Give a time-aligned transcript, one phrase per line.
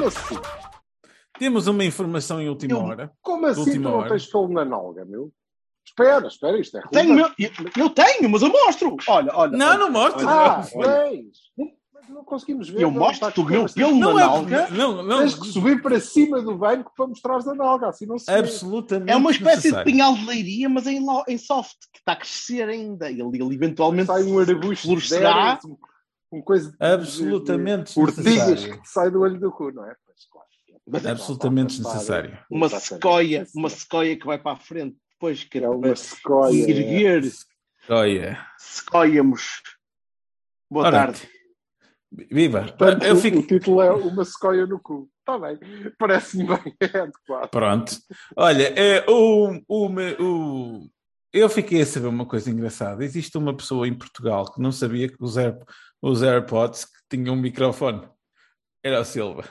[0.00, 0.36] Como assim?
[1.38, 3.12] Temos uma informação em última Eu- hora.
[3.22, 4.08] Como assim Última tu não hora.
[4.10, 5.32] tens filme na nalga, meu?
[5.86, 7.34] Espera, espera, isto é Tenho, relevante.
[7.38, 8.96] meu- eu, eu tenho, mas eu mostro.
[9.08, 9.56] Olha, olha.
[9.56, 9.78] Não, olha.
[9.78, 10.28] não mostra.
[10.28, 11.04] Ah, Olha.
[11.08, 11.38] tens.
[11.94, 12.82] Mas não conseguimos ver.
[12.82, 14.26] Eu mostro o meu pelo Não na é.
[14.26, 14.68] nalga.
[14.70, 15.18] Não, não.
[15.20, 18.38] Tens que subir para cima do banco para mostrares a nalga, assim não se vê.
[18.38, 19.10] Absolutamente.
[19.10, 19.84] É uma espécie necessário.
[19.86, 23.10] de pinhal de leiria, mas em, em soft, que está a crescer ainda.
[23.10, 25.58] Ele, ele eventualmente Sai um arbusto de florescerá.
[26.32, 28.82] Eras, um, um coisa Absolutamente de, necessário.
[28.82, 29.94] que sai do olho do cu, não é?
[30.06, 30.46] Pois, claro.
[30.86, 32.38] Mas é Absolutamente Está a necessário.
[32.50, 34.96] uma sequoia, uma sequoia que vai para a frente.
[35.12, 36.70] Depois que É uma sequoia.
[36.70, 37.22] erguer,
[37.88, 38.46] Olha.
[38.58, 39.62] sequoiamos.
[40.70, 41.28] Boa Ora, tarde.
[42.30, 42.62] Viva.
[42.62, 43.38] Portanto, Eu o- fico.
[43.38, 45.08] O título é Uma Sequoia no Cu.
[45.20, 45.58] Está bem.
[45.98, 46.74] Parece-me bem.
[46.80, 47.50] É adequado.
[47.50, 47.92] Pronto.
[48.36, 49.88] Olha, é, o, o,
[50.18, 50.90] o-
[51.32, 53.04] eu fiquei a saber uma coisa engraçada.
[53.04, 55.56] Existe uma pessoa em Portugal que não sabia que os, Air,
[56.02, 58.08] os AirPods que tinham um microfone.
[58.82, 59.44] Era o Silva.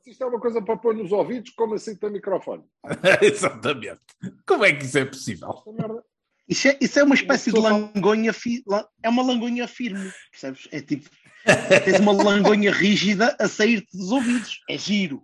[0.00, 2.64] Se isto é uma coisa para pôr nos ouvidos, como assim tem microfone?
[3.20, 4.00] Exatamente.
[4.46, 5.48] Como é que isso é possível?
[6.48, 8.64] Isso é, isso é uma espécie de langonha, fi-
[9.02, 10.66] é uma langonha firme, percebes?
[10.70, 11.10] É tipo,
[11.84, 14.60] tens uma langonha rígida a sair-te dos ouvidos.
[14.70, 15.22] É giro.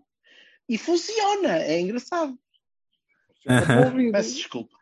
[0.68, 2.36] E funciona, é engraçado.
[3.86, 4.12] Ouvido.
[4.12, 4.76] Peço desculpa.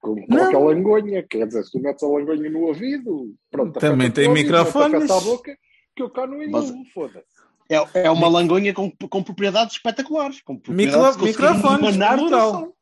[0.00, 1.22] Como qualquer langonha.
[1.28, 3.78] Quer dizer, se tu metes a langonha no ouvido, pronto.
[3.80, 5.10] Também tem ouvido, microfones.
[5.10, 5.56] a boca,
[5.96, 6.48] que eu cá não é
[6.94, 7.26] foda-se.
[7.70, 10.40] É, é uma langonha com, com propriedades espetaculares.
[10.42, 12.74] Com Micro, propriedades de conseguir microfones, plural.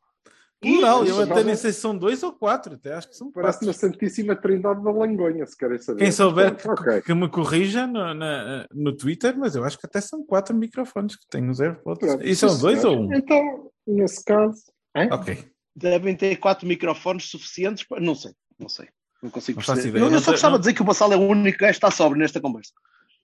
[0.59, 1.05] Plural.
[1.05, 2.75] Eu até nem sei se são dois ou quatro.
[2.75, 3.67] Até acho que são Parece quatro.
[3.67, 5.99] na Santíssima Trindade da Langonha, se querem saber.
[5.99, 7.01] Quem souber que, Pronto, ok.
[7.01, 11.15] que me corrija no, na- no Twitter, mas eu acho que até são quatro microfones
[11.15, 11.99] que têm os AirPods.
[12.07, 13.13] Pronto, E são dois ou um?
[13.13, 14.63] Então, nesse caso.
[14.95, 15.09] hein?
[15.11, 15.37] Ok.
[15.79, 18.01] Devem ter quatro microfones suficientes para.
[18.01, 18.87] Não sei, não sei.
[19.21, 19.99] Não consigo perceber.
[19.99, 21.91] Eu, eu só gostava de dizer que o Bassal é o único gajo que está
[21.91, 22.71] sóbrio nesta conversa.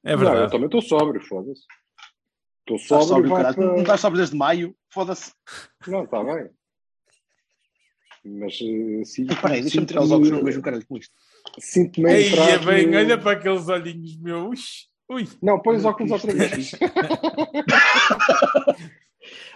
[0.03, 0.51] É Não, eu verdade.
[0.51, 1.61] também estou sóbrio, foda-se.
[2.59, 3.65] Estou Estás sóbrio, sóbrio, para...
[3.65, 4.75] Não estás sóbrio desde maio.
[4.93, 5.31] Foda-se.
[5.87, 6.49] Não, está bem.
[8.25, 11.13] Mas eh, sim, Espera aí, deixa-me tirar os óculos no mesmo caralho com isto.
[11.59, 14.89] Sinto-me a Ei, entrar é bem, no- olha para aqueles olhinhos meus.
[15.09, 15.27] Ui.
[15.41, 16.71] Não, põe os óculos outra vez.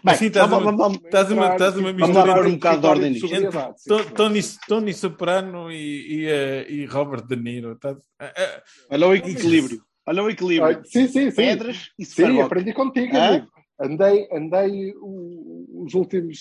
[0.07, 2.81] Bem, Assim estás vamos- uma- vamos- Estás uma, estás uma Vamos mistura pôr um bocado
[2.81, 4.13] de ordem nisto.
[4.16, 5.75] Tony, Tony Soprano e,
[6.22, 7.73] e, eh, e Robert De Niro.
[7.73, 9.81] Estás- eh, Olha o equilíbrio.
[10.06, 10.78] Olha o equilíbrio.
[10.79, 11.35] Ah, sim, sim, sim.
[11.35, 12.45] Pedras e Sim, Superboc.
[12.45, 13.28] aprendi contigo, Hã?
[13.28, 13.47] amigo.
[13.79, 16.39] Andei, andei o- os últimos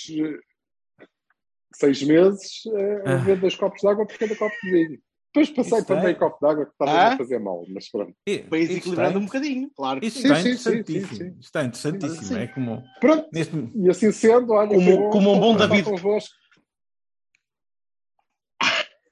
[1.75, 2.62] seis meses
[3.04, 3.16] a Ah.
[3.16, 4.98] ver dois copos de água por cada copo de vinho.
[5.34, 6.03] Depois passei Isso para é.
[6.04, 7.12] meio copo de água que estava Ah?
[7.12, 8.14] a fazer mal, mas pronto.
[8.26, 9.70] eh, Para ir isto equilibrando um bocadinho.
[9.76, 10.28] Claro que Isto sim.
[10.32, 11.31] está Sim, sim, sim, interessantíssimo.
[11.32, 11.38] sim.
[11.41, 12.22] Está interessantíssimo.
[12.25, 12.38] Sim.
[12.38, 13.54] É como Pronto, neste.
[13.75, 15.84] e assim sendo, olha, Como- foi bom como um bom David.
[15.84, 16.34] Convosco.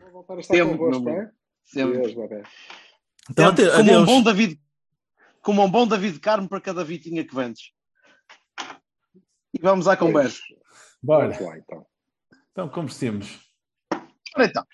[0.01, 1.31] Vou voltar a estar Sempre, convosco, é?
[1.65, 1.99] Sempre.
[2.15, 2.45] Deus.
[3.31, 4.61] Então, como um bom David.
[5.43, 7.73] Como um bom David Carmo para cada vitinha que vendes.
[9.53, 10.41] E vamos à conversa.
[11.03, 11.29] Bora.
[11.29, 11.87] Vamos lá, então.
[12.53, 13.41] Então, conversemos.
[14.37, 14.65] Ora então.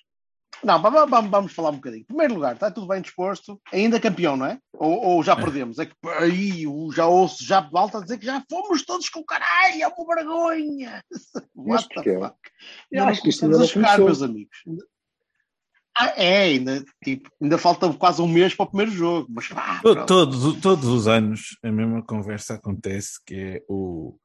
[0.62, 2.02] Não, va- va- vamos, vamos falar um bocadinho.
[2.02, 3.60] Em primeiro lugar, está tudo bem disposto.
[3.72, 4.58] Ainda campeão, não é?
[4.74, 5.78] Ou, ou já perdemos?
[5.78, 9.24] É que aí já ouço já volta a dizer que já fomos todos com o
[9.24, 11.02] caralho, é uma vergonha.
[11.54, 12.18] What the porquê?
[12.18, 12.36] fuck?
[12.92, 14.04] Eu não acho que isto ainda a jogar, começou.
[14.06, 14.58] meus amigos.
[15.98, 19.26] Ah, é, ainda, tipo, ainda falta quase um mês para o primeiro jogo.
[19.28, 19.80] Mas pá.
[20.06, 24.16] Todos, todos os anos a mesma conversa acontece que é o,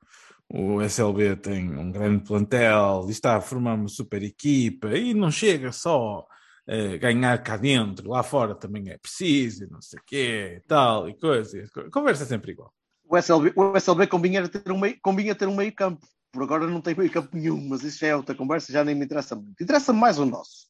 [0.49, 5.31] o SLB tem um grande plantel e está a formar uma super equipa e não
[5.31, 6.25] chega só
[6.67, 10.67] a ganhar cá dentro, lá fora também é preciso, e não sei o quê, e
[10.67, 11.57] tal, e coisa.
[11.59, 12.71] e co- Conversa é sempre igual.
[13.07, 16.05] o SLB, o SLB combina ter um meio, combina ter um meio campo.
[16.31, 18.93] Por agora não tem meio campo nenhum, mas isso já é outra conversa, já nem
[18.95, 19.61] me interessa muito.
[19.63, 20.67] Interessa mais o nosso.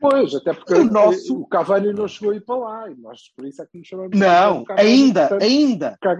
[0.00, 3.20] Pois, até porque O nosso- o Cavani não chegou a ir para lá e nós
[3.36, 6.16] por isso é que nos chamamos Não, Cavani, ainda, portanto, ainda, já,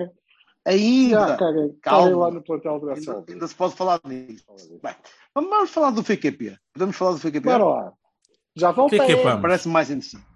[0.65, 1.37] ainda.
[1.37, 2.03] caguem, Calma.
[2.05, 4.45] caguem lá no plantel do Ainda, ainda se pode falar nisso.
[4.83, 4.95] Bem,
[5.35, 6.59] vamos falar do FQP.
[6.73, 7.41] Podemos falar do FQP?
[7.41, 7.93] Bora lá.
[8.55, 9.39] Já é é, pá?
[9.39, 10.27] Parece mais interessante.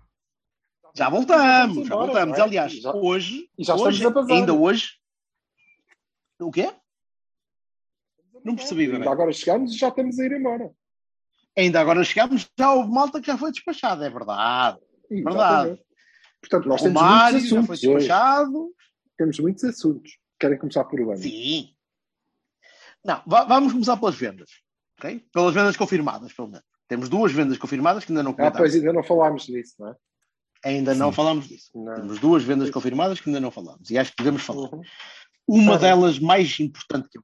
[0.94, 2.38] Já voltamos, já voltamos.
[2.38, 2.40] é?
[2.40, 4.92] Aliás, Já- hoje, e já hoje ainda hoje.
[6.40, 6.72] O quê?
[8.42, 9.08] Não percebi, Ainda bebê.
[9.10, 10.70] Agora chegamos e já estamos a ir embora.
[11.58, 14.78] Ainda agora chegámos, já houve malta que já foi despachada, é verdade.
[15.10, 15.84] Exatamente.
[16.40, 17.84] Portanto, nós o temos Mário já foi assuntos.
[17.84, 18.75] hoje.
[19.16, 20.18] Temos muitos assuntos.
[20.38, 21.22] Querem começar por onde?
[21.22, 21.70] Sim.
[23.04, 24.50] Não, va- vamos começar pelas vendas.
[24.98, 25.24] ok?
[25.32, 26.66] Pelas vendas confirmadas, pelo menos.
[26.88, 29.94] Temos duas vendas confirmadas que ainda não Ah, pois ainda não falámos disso, não é?
[30.64, 31.70] Ainda não falámos disso.
[31.74, 31.94] Não.
[31.94, 33.90] Temos duas vendas confirmadas que ainda não falámos.
[33.90, 34.68] E acho que devemos falar.
[34.72, 34.82] Uhum.
[35.48, 35.80] Uma bem.
[35.88, 37.22] delas mais importante que eu.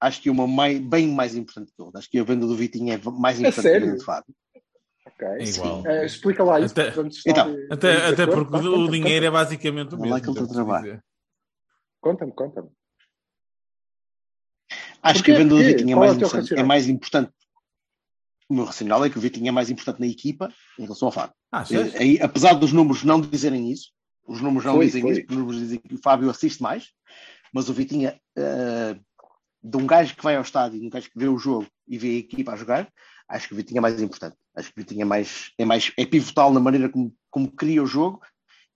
[0.00, 1.98] Acho que uma mai- bem mais importante que outra.
[1.98, 4.34] Acho que a venda do Vitinho é mais importante que a venda do Fábio.
[5.06, 5.26] Ok.
[5.28, 5.86] É igual.
[5.86, 6.72] Eh, explica lá isso.
[6.78, 6.92] Até-
[7.26, 10.22] Então, Até, até porque o dinheiro é basicamente o Olha lá mesmo.
[10.22, 10.82] que ele já está a trabalhar.
[10.82, 11.04] dizer.
[12.00, 12.70] Conta-me, conta-me.
[15.02, 15.32] Acho Porquê?
[15.32, 15.62] que a venda do?
[15.62, 17.32] Vitinho é é mais, é mais importante.
[18.48, 21.12] O meu racional é que o Vitinho é mais importante na equipa em relação ao
[21.12, 21.34] Fábio.
[21.52, 21.64] Ah,
[21.98, 23.92] Aí, apesar dos números não dizerem isso,
[24.26, 25.10] os números não Foi, dizem foi.
[25.12, 26.88] isso, porque os números dizem que o Fábio assiste mais,
[27.52, 28.98] mas o Vitinho, eh,
[29.62, 31.98] de um gajo que vai ao estádio, de um gajo que vê o jogo e
[31.98, 32.90] vê a equipa a jogar,
[33.28, 34.36] acho que o Vitinho é mais importante.
[34.54, 37.82] Acho que o Vitinho é mais, é mais é pivotal na maneira como, como cria
[37.82, 38.20] o jogo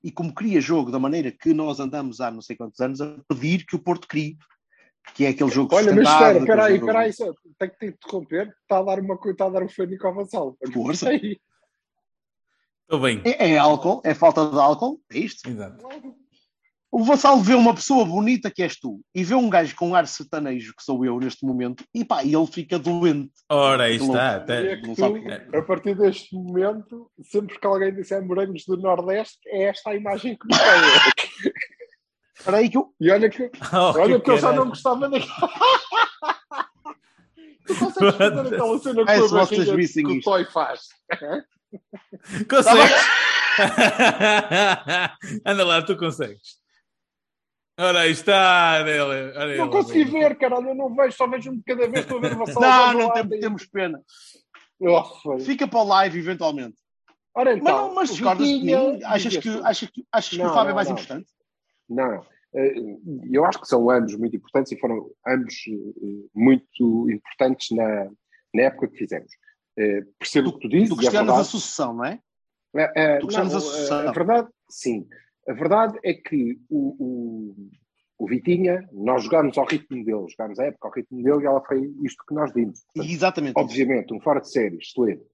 [0.03, 3.17] e como cria jogo da maneira que nós andamos há não sei quantos anos a
[3.29, 4.37] pedir que o Porto crie,
[5.15, 7.25] que é aquele jogo Olha, mas espera, aquele espera aí, jogo- espera aí, só,
[7.59, 8.55] tenho que te interromper.
[8.63, 10.57] Está a dar uma coisa, está a dar um fênico ao vassalo.
[10.73, 11.09] Força.
[11.09, 11.39] Aí.
[12.83, 13.23] Estou bem.
[13.25, 15.49] É, é álcool, é falta de álcool, é isto.
[15.49, 15.85] Exato.
[16.95, 20.07] O Vassal vê uma pessoa bonita que és tu e vê um gajo com ar
[20.07, 23.33] sertanejo que sou eu neste momento e pá, e ele fica doente.
[23.49, 24.37] Ora, aí está.
[24.37, 24.73] Até...
[24.73, 29.71] é que tu, a partir deste momento, sempre que alguém disser morangos do Nordeste, é
[29.71, 31.53] esta a imagem que me tem.
[32.37, 32.93] Espera aí que eu...
[33.01, 35.49] E olha que, Oh, olha que eu já não gostava daquela.
[37.67, 40.21] tu consegues fazer aquela cena com se a barriga vissem que o.
[40.21, 40.89] Toy faz.
[42.51, 43.07] Consegues?
[45.47, 46.62] Anda lá, tu consegues.
[47.83, 48.79] Ora, aí está.
[48.81, 49.01] Olha, ele,
[49.39, 49.73] olha Não ele.
[49.73, 52.33] consegui ver, caralho, eu não vejo, só vejo um de cada vez, estou a ver
[52.35, 52.61] o vassalo.
[52.99, 54.01] Não, não lado temos, pena.
[54.81, 55.39] Oh.
[55.41, 56.77] Fica para o live eventualmente.
[57.35, 59.01] Ora Mas, então, não, mas discordas de mim?
[59.05, 60.95] Achas que, achas que, achas que Não, o Fábio é não, mais não.
[60.95, 61.29] importante?
[61.89, 62.27] Não.
[62.55, 62.75] Eh,
[63.31, 68.05] Eu acho que são ambos muito importantes e foram ambos eh, muito importantes na,
[68.55, 69.33] na época que fizemos.
[69.79, 72.21] Eh, Percebo o que tu dizes, Tu e é a sucessão, não é?
[72.77, 73.99] É, é, tu questionas a sucessão.
[73.99, 75.07] a, a verdade, sim.
[75.49, 77.71] A verdade é que o, o,
[78.19, 81.61] o Vitinha, nós jogámos ao ritmo dele, jogámos a época ao ritmo dele e ela
[81.65, 82.85] foi isto que nós vimos.
[82.95, 83.55] Portanto, Exatamente.
[83.57, 85.25] obviamente, um fora de série, excelente.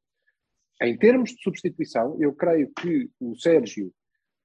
[0.80, 3.92] Em termos de substituição, eu creio que o Sérgio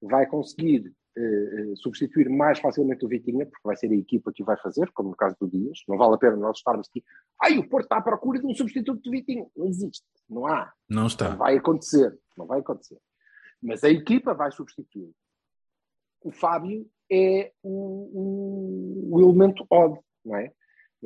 [0.02, 4.42] vai conseguir eh, eh, substituir mais facilmente o Vitinha, porque vai ser a equipa que
[4.42, 5.78] o vai fazer, como no caso do Dias.
[5.88, 7.04] Não vale a pena nós estarmos aqui.
[7.40, 9.48] Ai, o Porto está à procura de um substituto do Vitinho.
[9.56, 10.04] Não existe.
[10.28, 10.72] Não há.
[10.90, 11.36] Não Não está.
[11.36, 12.18] vai acontecer.
[12.36, 12.98] Não vai acontecer.
[13.62, 15.10] Mas a equipa vai substituir.
[16.24, 20.50] O Fábio é o, o- o elemento odd, não é?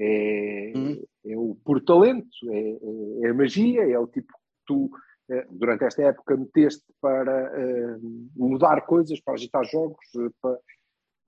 [0.01, 1.03] É, Hum.
[1.27, 4.89] é o por talento, é, é- é a magia, é o tipo que tu,
[5.29, 7.99] eh, durante esta época, meteste para eh,
[8.37, 10.57] mudar coisas, para agitar jogos, eh, para...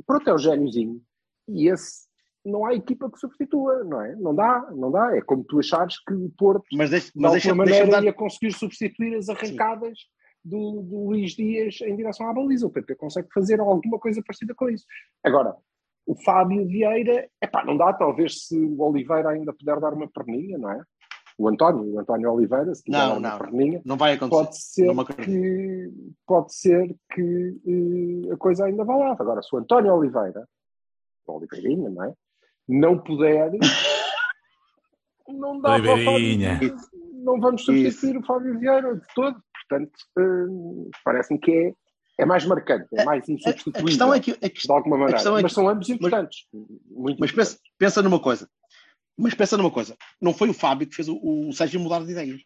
[0.06, 1.02] pronto, é o gêniozinho.
[1.48, 2.08] E esse
[2.44, 4.14] não há equipa que substitua, não é?
[4.14, 5.16] Não dá, não dá.
[5.16, 8.00] É como tu achares que o Porto Mas deixa, de mas deixa, alguma deixa maneira
[8.00, 8.04] dar...
[8.06, 9.98] ia conseguir substituir as arrancadas
[10.44, 12.66] do, do Luís Dias em direção à baliza.
[12.66, 14.84] O PP consegue fazer alguma coisa parecida com isso.
[15.24, 15.54] Agora,
[16.06, 20.58] o Fábio Vieira, epá, não dá, talvez se o Oliveira ainda puder dar uma perninha,
[20.58, 20.82] não é?
[21.38, 24.92] O António, o António Oliveira, se quiser Não, dar uma não, perninha, Não vai acontecer.
[24.94, 25.92] pode ser que,
[26.26, 27.60] pode ser que
[28.28, 29.16] eh, a coisa ainda vá lá.
[29.18, 30.46] Agora, se o António Oliveira,
[31.26, 32.14] o Oliveirinha, não é?
[32.68, 33.52] Não puder,
[35.28, 36.04] não dá para o.
[36.04, 36.76] Fábio,
[37.14, 39.42] não vamos substituir o Fábio Vieira de todo.
[39.70, 41.74] Portanto, eh, parece-me que é,
[42.18, 43.84] é mais marcante, é mais A, a insubstituível.
[43.86, 44.32] questão é que...
[44.32, 45.20] A de alguma maneira.
[45.22, 46.46] é mas que- são ambos importantes.
[46.90, 48.48] muito mas pensa, pensa numa coisa.
[49.16, 49.96] Mas pensa numa coisa.
[50.20, 52.40] Não foi o Fábio que fez o, o Sérgio mudar de ideias.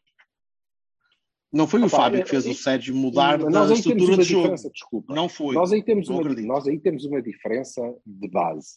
[1.53, 3.77] Não foi o Fábio é- que fez é- o Sérgio mudar Mas da nós aí
[3.77, 4.43] temos estrutura uma de jogo.
[4.43, 5.15] diferença, desculpa.
[5.15, 5.55] Não foi.
[5.55, 6.47] Nós aí, temos Não uma, acredito.
[6.47, 8.75] nós aí temos uma diferença de base,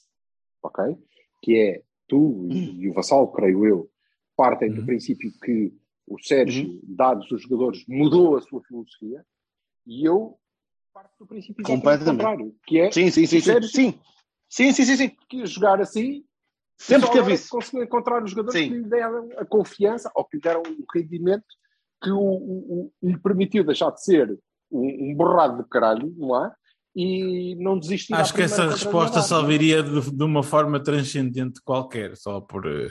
[0.63, 0.95] ok?
[1.41, 3.89] Que é tu e, e o Vassal, creio eu,
[4.35, 4.85] partem do Uhum.
[4.85, 5.73] princípio que
[6.07, 6.79] o Sérgio, Uhum.
[6.83, 9.25] dados os jogadores, mudou a sua filosofia
[9.85, 10.37] e eu
[10.93, 13.41] parto do princípio contrário, que é Sim, sim, sim.
[13.41, 13.99] Sérgio- sim.
[14.49, 15.11] Sim, sim, sim, sim.
[15.29, 16.23] que jogar assim
[16.79, 17.49] Sempre teve agora isso.
[17.49, 18.69] conseguiu encontrar os jogadores Sim.
[18.69, 21.43] que lhe deram a confiança ou que lhe deram o rendimento
[22.01, 24.39] que o, o- o- lhe permitiu deixar de ser
[24.71, 26.53] um, um borrado de caralho, não é?
[26.95, 31.59] E não desistir Acho que essa resposta só contrariedade, viria de, de uma forma transcendente
[31.63, 32.89] qualquer, só por, eh,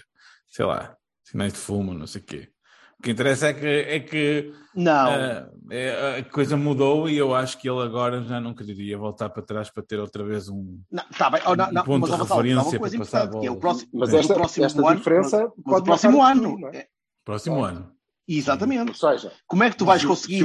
[0.48, 2.48] sei lá, sinais de fumo, não sei o quê.
[2.98, 5.10] O que interessa é que, é que Não.
[5.12, 9.28] eh, é, a coisa mudou e eu acho que ele agora já não queria voltar
[9.28, 10.80] para trás para ter outra vez um.
[10.90, 11.42] Não, tá bem.
[11.46, 13.46] Oh, não, Um não, ponto mas, de referência uma coisa para passar a importante, que
[13.46, 13.60] é o bola.
[13.60, 16.68] próximo, Mas esta- o próximo esta ano, diferença mas o pode próximo ano, futuro, não
[16.70, 16.86] é?
[17.24, 17.92] Próximo ano.
[18.26, 18.88] Exatamente.
[18.90, 20.40] Ou seja, Como é que tu vais Se- conseguir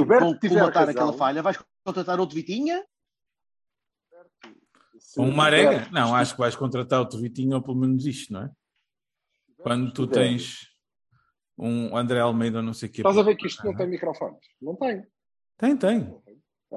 [0.84, 1.42] razão- aquela falha?
[1.42, 2.84] Vais contratar outro Vitinha?
[5.18, 5.88] Um o Marega?
[5.90, 8.50] Não, acho que vais contratar outro Vitinho ou pelo menos isto, não é?
[9.62, 10.68] Quando tu tens
[11.58, 13.00] um André Almeida não sei o quê.
[13.00, 14.38] Estás a ver que isto não tem microfones?
[14.60, 15.06] Não tem.
[15.58, 16.22] Tem, tem.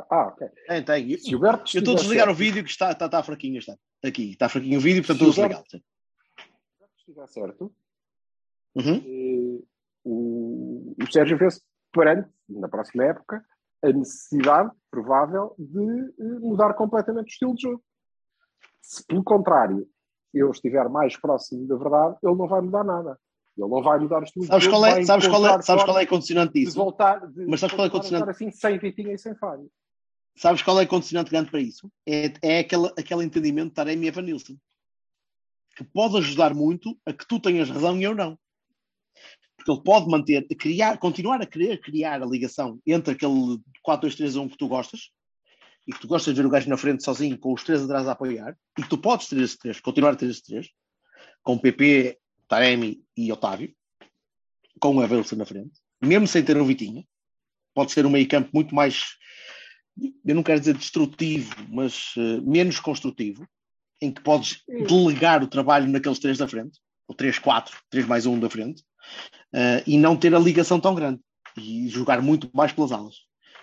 [0.09, 0.47] Ah, ok.
[0.67, 1.11] Tem, tem.
[1.11, 3.57] Eu- o Eu estou a desligar o certo- vídeo que está, está, está fraquinho.
[3.59, 3.75] Está.
[4.03, 5.63] Aqui, está fraquinho o vídeo, portanto o estou a desligar.
[5.69, 7.73] Se estiver certo,
[8.75, 8.95] Uhum.
[9.05, 9.63] eh,
[10.03, 11.61] o, o Sérgio vê-se
[11.93, 13.43] perante, na próxima época,
[13.81, 17.83] a necessidade provável de eh, mudar completamente o estilo de jogo.
[18.81, 19.87] Se, pelo contrário,
[20.33, 23.17] eu estiver mais próximo da verdade, ele não vai mudar nada.
[23.57, 24.81] Ele não vai mudar o estilo Sabes de jogo.
[24.81, 26.75] qual é, sabes qual é, sabes qual é a condicionante de disso?
[26.75, 28.29] voltar, de, Mas sabes qual é a condicionante?
[28.29, 29.71] assim sem Vitinha e sem Fábio.
[30.35, 31.89] Sabes qual é a condicionante grande para isso?
[32.05, 34.57] É, é aquele, aquele entendimento de Taremi e Evanilson.
[35.77, 38.37] Que pode ajudar muito a que tu tenhas razão e eu não.
[39.55, 43.57] Porque ele pode manter, criar, continuar a querer criar a ligação entre aquele
[43.87, 45.11] 4-2-3-1 que tu gostas
[45.87, 48.07] e que tu gostas de ver o gajo na frente sozinho com os três atrás
[48.07, 50.69] a apoiar e que tu podes ter esses três, continuar a ter esses três
[51.41, 52.17] com PP,
[52.47, 53.73] Taremi e Otávio
[54.79, 57.05] com o Evanilson na frente, mesmo sem ter um Vitinha.
[57.73, 59.15] Pode ser um meio campo muito mais
[60.25, 63.47] eu não quero dizer destrutivo, mas eh, menos construtivo,
[64.01, 68.25] em que podes delegar o trabalho naqueles três da frente, ou 3, 4, 3 mais
[68.25, 68.83] 1 da frente,
[69.53, 71.21] eh, e não ter a ligação tão grande
[71.57, 73.15] e jogar muito mais pelas alas.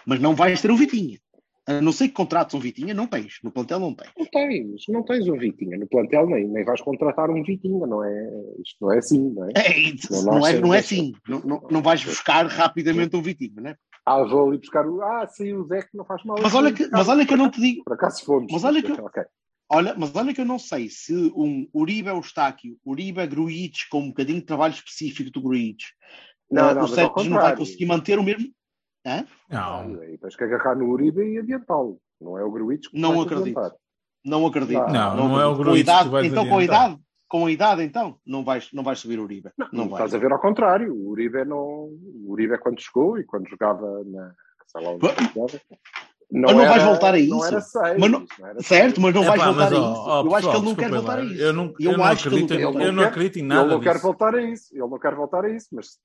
[0.07, 1.21] Mas não vais ter um Vitinha.
[1.66, 3.38] A não ser que contrates um Vitinha, não tens.
[3.42, 4.11] No plantel não tens.
[4.19, 8.02] Não tens, não tens um Vitinha no plantel, nem, nem vais contratar um Vitinha, não
[8.02, 8.31] é?
[8.64, 9.52] Isto não é assim, não é?
[9.54, 10.97] É, isso, Não, não, é, não é sim.
[10.97, 11.12] assim.
[11.28, 13.76] Não, não, não vais buscar rapidamente um Vitinha, não é?
[14.04, 15.00] Ah, vou ali buscar o.
[15.00, 16.37] Ah, saiu o Zé que não faz mal.
[16.42, 17.85] Mas olha que, mas olha que eu não te digo.
[17.85, 18.50] Por acaso fomos.
[18.50, 18.92] Mas olha que-.
[19.71, 24.09] Olha, mas olha que eu não sei se um Uribe Eustáquio, Uribe Gruitch, com um
[24.09, 25.85] bocadinho de trabalho específico do Gruitch,
[26.50, 28.52] Não, eh, não, o Sérgio não vai conseguir manter o mesmo.
[29.04, 29.26] Hã?
[29.50, 31.99] Não, E tens que agarrar no Uribe e adiantá-lo.
[32.21, 33.59] Não é o Gruitch que Não acredito.
[33.59, 33.76] adiantar.
[34.25, 34.78] Não acredito.
[34.92, 37.50] Não, não é o a Gruitch idade- que vais Então, com a idade, com a
[37.50, 39.50] idade, então, não vais, não vais subir o Uribe.
[39.59, 39.94] Não, Não, vai.
[40.04, 40.94] estás a ver ao contrário.
[40.94, 41.59] O Uribe não.
[41.88, 44.32] O Uribe é quando chegou e quando jogava na.
[44.68, 45.61] Sei lá onde Mas- jogava.
[46.35, 47.44] mas não vais voltar a Não isso.
[47.47, 49.76] era seis, Mas não- não era Certo, mas não É vais pá, voltar mas, a
[49.76, 50.00] isso.
[50.06, 51.25] ó, eu acho que ele não quer voltar a lá.
[51.25, 51.42] isso.
[51.42, 53.99] Eu não, eu não ele acredito, não eu não acredito em Ele nada não quer
[53.99, 54.73] voltar a isso.
[54.73, 55.99] Ele não quer voltar a isso, mas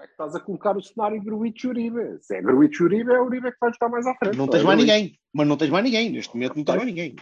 [0.00, 2.18] tu é que estás a colocar o cenário Gruitch Uribe.
[2.20, 4.36] Se é Gruitch Uribe, é o Uribe que vai estar mais à frente.
[4.36, 4.94] Não é tens mais Gruitch.
[4.96, 5.18] ninguém.
[5.32, 6.10] Mas não tens mais ninguém.
[6.10, 7.16] Neste momento não tens mais ninguém.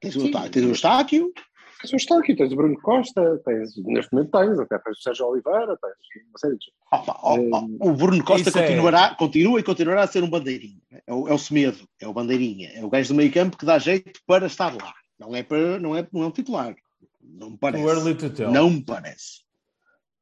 [0.00, 1.32] Tens o, tens o Eustáquio,
[1.80, 5.26] Tens o Eustáquio, tens o Bruno Costa, tens, neste momento tens, até tens o Sérgio
[5.26, 9.14] Oliveira, tens uma série de Opa, ó, ó, Hum, o Bruno Costa isso é- continuará,
[9.14, 10.80] continua e continuará a ser um bandeirinho.
[11.06, 13.66] É o, é o Semedo, é o bandeirinha, é o gajo do meio campo que
[13.66, 14.94] dá jeito para estar lá.
[15.18, 16.74] Não é, para, não é, não é um titular.
[17.22, 17.82] Não me parece.
[17.84, 18.50] Too early to tell.
[18.50, 19.42] Não me parece.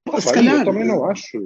[0.04, 0.61] Pô, se calhar.
[0.61, 1.38] eu também não acho.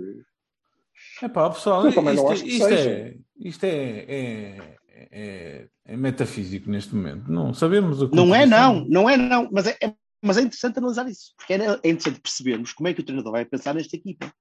[1.22, 2.90] É pá, pessoal, Eu isto, não acho que isto seja.
[2.90, 4.76] é, isto é, é,
[5.10, 7.30] é, é metafísico neste momento.
[7.30, 10.42] Não sabemos o que Não é não, não é não, mas é, é- mas é
[10.42, 13.74] interessante analisar isso, porque é, é interessante percebermos como é que o treinador vai pensar
[13.74, 14.32] nesta equipa.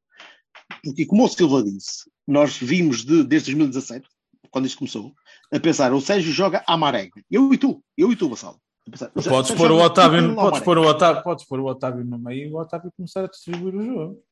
[0.83, 4.07] Porque, como o Silva disse, nós vimos de, desde 2017,
[4.49, 5.13] quando isto começou,
[5.53, 7.21] a pensar, o Sérgio joga à marega.
[7.29, 8.57] Eu e tu, eu e tu, Vassal.
[8.87, 12.17] A pensar, Podes pôr o Otávio, podes pôr o Otávio, podes pôr o Otávio no
[12.17, 14.23] meio e o Otávio começar a distribuir o jogo.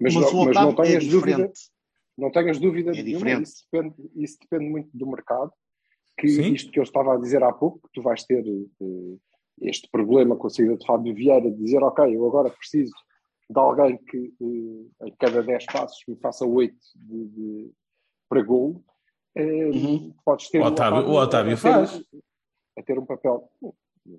[0.00, 1.52] Mas, Mas não, mas não Otávio é tenhas dúvida,
[2.18, 3.46] não tenhas dúvida É nenhuma, diferente.
[3.46, 5.52] Isso depende, isso depende muito do mercado.
[6.18, 6.52] Que Sim.
[6.52, 9.16] isto que eu estava a dizer há pouco, que tu vais ter eh,
[9.62, 12.92] este problema com a saída de Fábio Vieira, de dizer, ok, eu agora preciso
[13.48, 17.70] de alguém que eh, em cada 10 passos me faça 8 de, de-
[18.28, 18.84] para gol.
[19.34, 20.14] Eh, Uhum.
[20.24, 22.02] Podes ter O Otávio- o Otávio a ter- faz.
[22.78, 23.50] A ter um papel,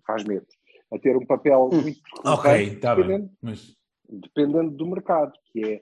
[0.06, 0.46] faz medo,
[0.92, 1.82] a ter um papel Hum.
[1.82, 3.30] muito Ok, está bem.
[3.42, 3.76] Mas
[4.20, 5.82] dependendo do mercado, que é,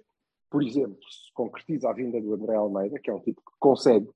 [0.50, 4.10] por exemplo, se concretiza a vinda do André Almeida, que é um tipo que consegue,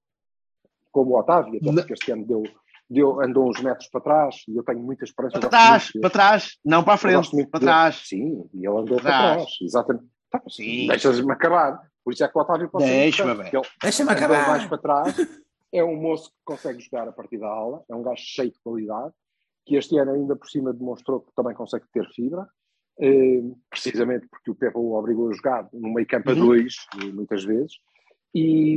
[0.92, 2.44] como o Otávio, até porque este ano deu,
[2.90, 5.40] deu, andou uns metros para trás, e eu tenho muita esperança.
[5.40, 7.72] Para trás, para trás, não para a frente, para dele.
[7.72, 7.96] trás.
[8.08, 9.36] Sim, e ele andou Para para trás.
[9.44, 10.06] trás, exatamente.
[10.30, 10.88] Tá, Sim.
[10.88, 11.80] Deixas-me acabar.
[12.04, 13.50] Por isso é que o Otávio pode Deixa-me
[13.82, 14.48] deixa-me acabar.
[14.48, 15.16] mais para trás,
[15.74, 18.60] é um moço que consegue jogar a partir da aula, é um gajo cheio de
[18.60, 19.14] qualidade,
[19.66, 22.48] que este ano ainda por cima demonstrou que também consegue ter fibra,
[23.70, 26.46] precisamente porque o Pepe o obrigou a jogar no meio campo a Uhum.
[26.46, 27.74] dois, eh, muitas vezes,
[28.34, 28.76] e,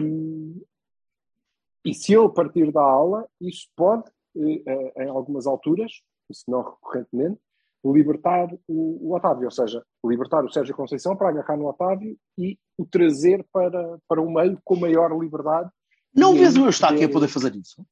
[1.84, 5.92] e se ele partir da aula, isso pode, eh, eh, em algumas alturas,
[6.30, 7.40] se não recorrentemente,
[7.84, 12.58] libertar o, o Otávio, ou seja, libertar o Sérgio Conceição para agarrar no Otávio e
[12.76, 15.70] o trazer para, para o meio com maior liberdade.
[16.14, 17.86] Não vês o Eustáquio a poder fazer isso?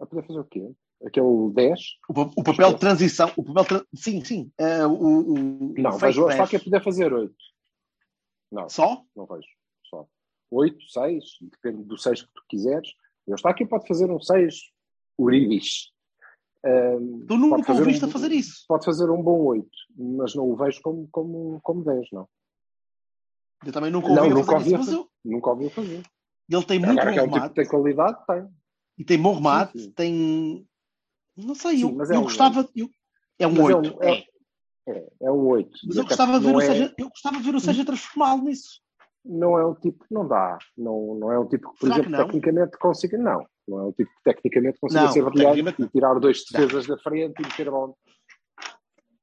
[0.00, 0.72] A poder fazer o quê?
[1.04, 1.80] Aquele 10?
[2.08, 4.52] O, o papel de transição, o papel tra- sim, sim.
[4.58, 5.34] eh, o, o,
[5.78, 6.62] Não, o mas o a pass.
[6.62, 7.34] poder fazer 8.
[8.52, 9.02] Não, Só?
[9.16, 9.48] não vejo.
[9.88, 10.06] Só.
[10.50, 12.90] 8, 6, depende do 6 que tu quiseres.
[13.26, 14.54] Eu estou aqui pode fazer um 6
[15.16, 15.90] Uribis.
[16.64, 18.64] Um, Tu nunca ouviste um- a fazer isso.
[18.68, 19.66] Pode fazer um bom 8,
[19.96, 22.28] mas não o vejo como, como, como 10, não.
[23.64, 26.02] Eu também nunca Não, ouvi a nunca fazer ouvi isso, eu- Nunca ouvi fazer.
[26.50, 27.54] ele tem muito Agora que é bom um tipo remate.
[27.54, 28.48] que tem qualidade, tem.
[28.98, 29.90] E tem bom remate, Sim, sim.
[29.92, 30.66] tem.
[31.44, 32.68] Não sei, Sim, eu, mas é eu um gostava.
[32.76, 32.90] eu-
[33.38, 34.02] É um Mas é um- 8.
[34.02, 34.24] é-
[34.88, 35.70] É, é um 8.
[35.86, 37.84] Mas E eu até gostava, ver o é- Sérgio, eu gostava de ver o Sérgio
[37.84, 38.80] transformá-lo nisso.
[39.24, 42.00] não é um tipo, não dá, não, não é um tipo que, por Será que
[42.00, 42.26] exemplo, não?
[42.26, 46.18] tecnicamente consiga, não, não é um tipo que tecnicamente consiga Não, ser tecnicamente e tirar
[46.18, 47.94] dois defesas da frente e meter a bola.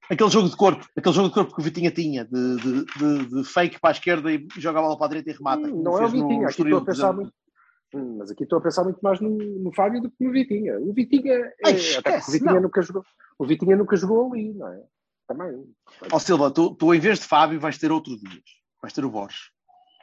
[0.09, 3.25] Aquele jogo de corpo, aquele jogo de corpo que o Vitinha tinha, de, de, de-
[3.25, 5.67] de fake para a esquerda e joga a bola para a direita e remata.
[5.67, 7.33] Hum, não é o fez no Vitinha, aqui estou a pensar muito.
[7.94, 10.77] Hum, Mas aqui estou a pensar muito mais no, no Fábio do que no Vitinha.
[10.79, 12.62] O Vitinha, é, Ai, até porque o Vitinha, não.
[12.62, 13.03] nunca jogou,
[13.39, 14.82] o Vitinha nunca jogou ali, não é?
[15.27, 15.63] Também.
[16.12, 18.44] Ó Silva, tu, tu em vez de Fábio vais ter outro Dias,
[18.82, 19.51] vais ter o Borges.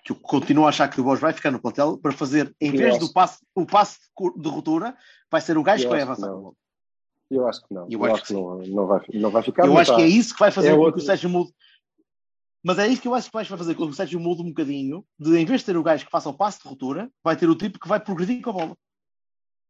[0.04, 2.70] Que eu continuo a achar que o Borges vai ficar no plantel para fazer, em
[2.72, 3.98] Eu vez acho- do passe, o passe
[4.36, 4.94] de ruptura,
[5.30, 6.30] vai ser o gajo Eu que vai que avançar.
[6.30, 6.54] com.
[7.30, 7.82] Eu acho que não.
[7.84, 9.66] Eu Eu, acho acho que que não, não, vai, não vai ficar.
[9.66, 10.06] Eu acho que tá.
[10.06, 11.52] é isso que vai fazer É com outro- que o Sérgio mude.
[12.64, 14.48] Mas é isso que eu acho que vai fazer com que o Sérgio mude um
[14.48, 17.36] bocadinho, de em vez de ter o gajo que faça o passe de ruptura, vai
[17.36, 18.76] ter o tipo que vai progredir com a bola.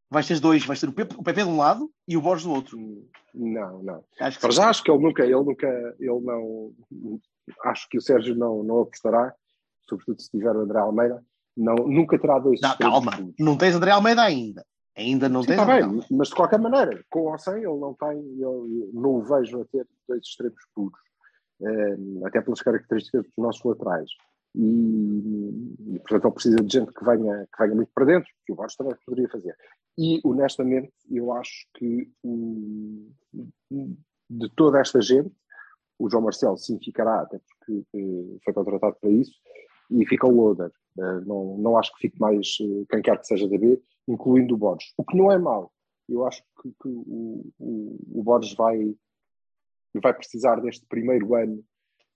[0.08, 2.22] Vais ter os dois, vais ter o PP, o PP de um lado e o
[2.22, 2.78] Borges do outro.
[3.34, 4.04] Não, não.
[4.20, 5.66] Acho que já acho que ele nunca, ele nunca,
[5.98, 6.72] ele não,
[7.64, 9.34] acho que o Sérgio não, não apostará,
[9.88, 11.24] sobretudo se tiver o André Almeida,
[11.56, 14.64] não, nunca terá dois Não, extremos calma, não tens André Almeida ainda.
[14.96, 16.06] Ainda não Sim, tens está André bem, Almeida.
[16.12, 19.64] mas de qualquer maneira, com ou sem, ele não tem, eu, não o vejo a
[19.64, 21.00] ter dois extremos puros,
[22.24, 24.10] até pelas características dos nossos laterais.
[24.54, 28.52] E, e, portanto, ele precisa de gente que venha, que venha muito para dentro, que
[28.52, 29.56] o Borges também poderia fazer.
[29.98, 32.10] E, honestamente, eu acho que
[34.30, 35.32] de toda esta gente,
[35.98, 39.32] o João Marcelo sim ficará, até porque eh, foi contratado para isso,
[39.90, 40.72] e fica o Loader.
[40.98, 44.54] Eh, não, não acho que fique mais eh, quem quer que seja da B, incluindo
[44.54, 44.92] o Borges.
[44.96, 45.72] O que não é mau.
[46.08, 48.94] Eu acho que, que o, o, o Borges vai,
[50.00, 51.64] vai precisar deste primeiro ano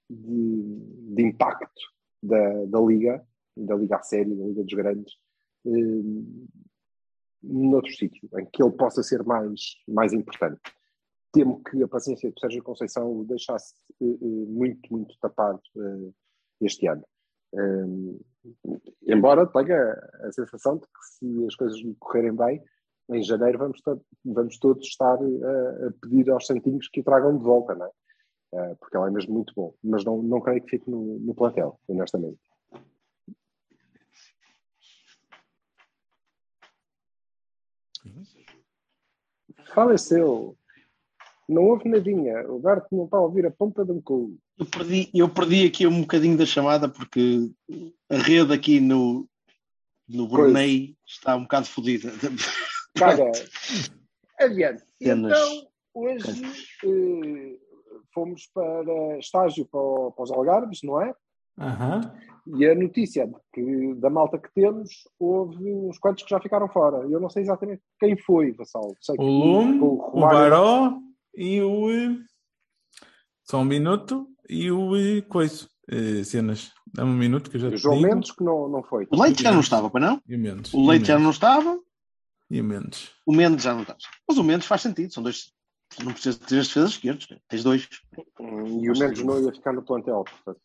[0.08, 1.82] de, de impacto
[2.22, 3.24] da, da Liga,
[3.56, 5.12] da Liga a sério, da Liga dos Grandes,
[5.66, 6.50] eh,
[7.42, 10.60] noutro sítio, em que ele possa ser mais, mais importante.
[11.32, 14.04] Temo que a paciência de Sérgio Conceição o deixasse eh,
[14.48, 16.12] muito, muito tapado eh,
[16.62, 17.04] este ano.
[17.54, 18.64] Eh,
[19.06, 22.62] embora tenha a sensação de que se as coisas lhe correrem bem,
[23.10, 23.80] em janeiro vamos,
[24.24, 27.90] vamos todos estar eh, a pedir aos santinhos que o tragam de volta, não é?
[28.52, 29.74] Eh, porque ele é mesmo muito bom.
[29.82, 32.38] Mas não, não creio que fique no, no plantel, honestamente.
[39.74, 40.56] Faleceu.
[41.48, 42.50] Não houve nadinha.
[42.50, 44.38] O Berto não está a ouvir a ponta de um cu.
[44.58, 47.50] Eu perdi, eu perdi aqui um bocadinho da chamada porque
[48.10, 49.28] a rede aqui no,
[50.06, 52.10] no Brunei está um bocado fodida.
[54.40, 54.82] Adiante.
[55.00, 56.42] Então, hoje
[56.84, 57.56] eh,
[58.14, 61.12] fomos para estágio para, o- para os Algarves, não é?
[61.58, 62.12] Aham.
[62.56, 66.68] E a notícia de que, da malta que temos, houve uns quantos que já ficaram
[66.68, 66.98] fora.
[67.08, 68.94] Eu não sei exatamente quem foi, Vassal.
[69.00, 70.98] Sei que O Lume, o Romário- Baró
[71.34, 71.88] e o.
[73.44, 74.92] Só um minuto e o
[75.28, 75.68] Coiso.
[75.90, 76.70] Eh, cenas.
[76.94, 78.08] Dá-me um minuto que eu já o te João digo.
[78.14, 79.06] Mendes, que não, não foi.
[79.10, 80.20] O Leite já não estava, para não?
[80.28, 80.72] E o Mendes.
[80.74, 81.78] O Leite já não estava,
[82.50, 83.10] E o Mendes.
[83.26, 83.98] o Mendes já não estava.
[84.28, 85.52] Mas o Mendes faz sentido, são dois.
[86.02, 87.88] Não precisas de três defesas esquerdos, tens dois.
[88.40, 90.24] E o Mendes não ia ficar no plantel.
[90.24, 90.60] Portanto.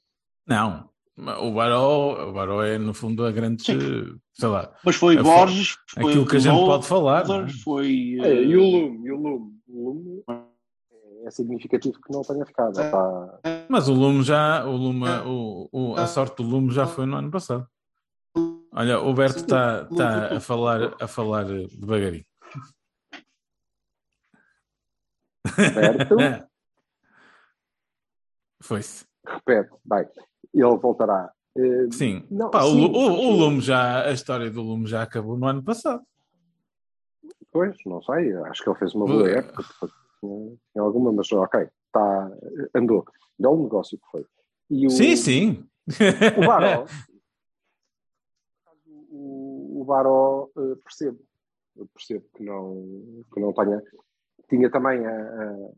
[0.47, 0.89] Não.
[1.15, 3.63] O Baró, o Baró é, no fundo, a grande.
[3.71, 4.73] eh, Sei lá.
[4.83, 7.23] Mas foi A Borges, foi Aquilo que a gente pode falar.
[7.29, 7.47] é?
[7.63, 8.17] Foi.
[8.21, 9.53] É, eh, e o Lume, e o Lume.
[9.67, 10.23] O Lume
[11.25, 12.71] é significativo que não tenha ficado.
[12.71, 14.65] Está, Mas o Lume já.
[14.65, 17.67] O Lume, o, o- a sorte do Lume já foi no ano passado.
[18.75, 22.25] Olha, o Berto está está a falar, a falar devagarinho.
[25.75, 26.17] Berto.
[28.63, 29.05] Foi-se.
[29.27, 30.07] repete, bem,
[30.53, 31.31] ele voltará.
[31.55, 32.25] Eh, Sim.
[32.31, 33.37] Não, Pá, o, sim, o, o sim.
[33.39, 34.05] Lume já.
[34.07, 36.01] A história do Lume já acabou no ano passado.
[37.51, 39.63] Pois, não sei, acho que ele fez uma boa época,
[40.19, 42.31] tinha, tinha alguma, mas ok, tá,
[42.73, 43.05] andou.
[43.37, 44.25] Belo negócio que foi.
[44.71, 45.69] O, Sim, sim.
[46.37, 46.85] O Baró,
[49.83, 51.19] o, Baró, eh, percebo,
[51.75, 53.81] eu percebo que não, que não tenha,
[54.49, 55.69] tinha também a, a-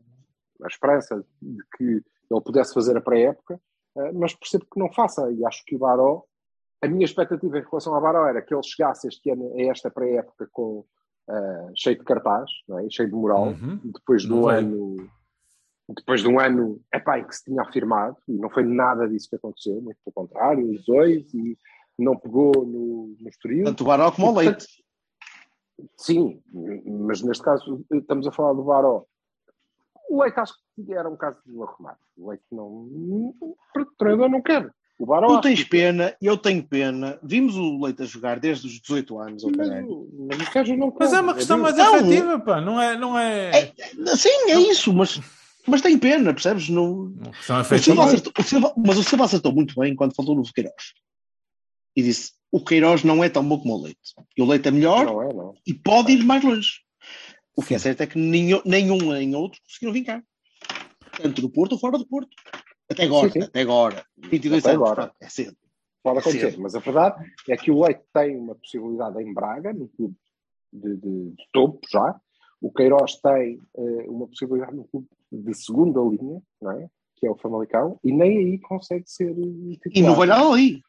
[0.64, 3.60] a esperança de que ele pudesse fazer a pré-época,
[3.96, 6.24] eh, mas percebo que não faça, e acho que o Baró,
[6.82, 9.90] a minha expectativa em relação ao Baró era que ele chegasse este ano a esta
[9.90, 10.84] pré-época com
[11.28, 12.88] eh, cheio de cartaz, não é?
[12.90, 13.80] cheio de moral, Uhum.
[13.84, 14.58] depois de Não um veio.
[14.58, 15.10] ano
[15.88, 19.28] depois de um ano epá, em que se tinha afirmado, e não foi nada disso
[19.30, 21.56] que aconteceu, muito pelo contrário, os dois, e
[21.98, 23.64] não pegou no, no Estoril.
[23.64, 24.66] Tanto o Baró como o Leite.
[25.98, 26.40] Sim,
[26.86, 29.04] mas neste caso estamos a falar do Baró.
[30.08, 31.98] O Leite acho que era um caso de arrumar.
[32.16, 32.66] O Leite não.
[32.68, 33.56] O
[33.98, 34.70] treinador não quer.
[34.98, 35.26] O Baró.
[35.36, 37.18] Tu tens que- pena, eu tenho pena.
[37.22, 40.08] Vimos o Leite a jogar desde os 18 anos, Mas, mas não.
[40.98, 41.94] Mas é uma questão mais Não.
[41.94, 42.60] afetiva, pá.
[42.60, 42.96] Não é.
[42.96, 43.50] Não é...
[43.50, 45.20] É, sim, é isso, mas,
[45.66, 46.70] mas tem pena, percebes?
[46.70, 50.34] Não, questão o Silva acertou, o Silva- mas o Silva acertou muito bem quando falou
[50.34, 50.94] no Queiroz.
[51.96, 54.14] E disse: o Queiroz não é tão bom como o Leite.
[54.36, 55.54] E o Leite é melhor Não é, não.
[55.66, 56.80] e pode ir mais longe.
[57.56, 60.22] O que é certo é que nenhum, nenhum nem outro conseguiram vincar.
[61.20, 62.28] Tanto do Porto ou fora do Porto.
[62.90, 63.46] Até agora, Sim, sim.
[63.46, 64.04] até agora.
[64.18, 65.12] 22 Até anos, agora.
[65.20, 65.56] é cedo.
[66.02, 66.50] Pode É acontecer.
[66.50, 66.62] cedo.
[66.62, 70.14] Mas a verdade é que o Leite tem uma possibilidade em Braga, no clube
[70.72, 72.20] de, de- de topo já.
[72.60, 76.88] O Queiroz tem eh, uma possibilidade no clube de segunda linha, não é?
[77.16, 79.92] que é o Famalicão, e nem aí consegue ser eh, titular.
[79.94, 80.82] E no Valladolid.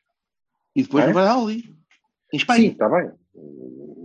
[0.78, 1.08] E depois É?
[1.08, 1.66] no Valladolid.
[1.68, 2.72] Em Sim, Espanha.
[2.72, 3.12] está bem.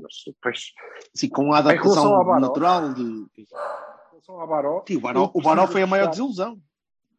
[0.02, 0.72] Mas depois,
[1.14, 3.02] Sim, com a adaptação Baró- natural de.
[3.02, 3.46] em
[4.10, 6.60] relação ao Baró, Sim, o Baró, o Baró foi a maior chegar- desilusão.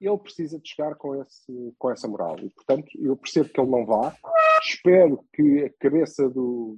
[0.01, 2.37] ele precisa de chegar com, esse, com essa moral.
[2.39, 4.15] E, portanto, eu percebo que ele não vá.
[4.61, 6.77] Espero que a cabeça do,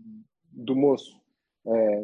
[0.52, 1.20] do moço
[1.68, 2.04] eh,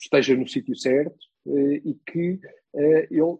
[0.00, 1.16] esteja no sítio certo
[1.48, 2.40] eh, e que
[2.74, 3.36] eh, ele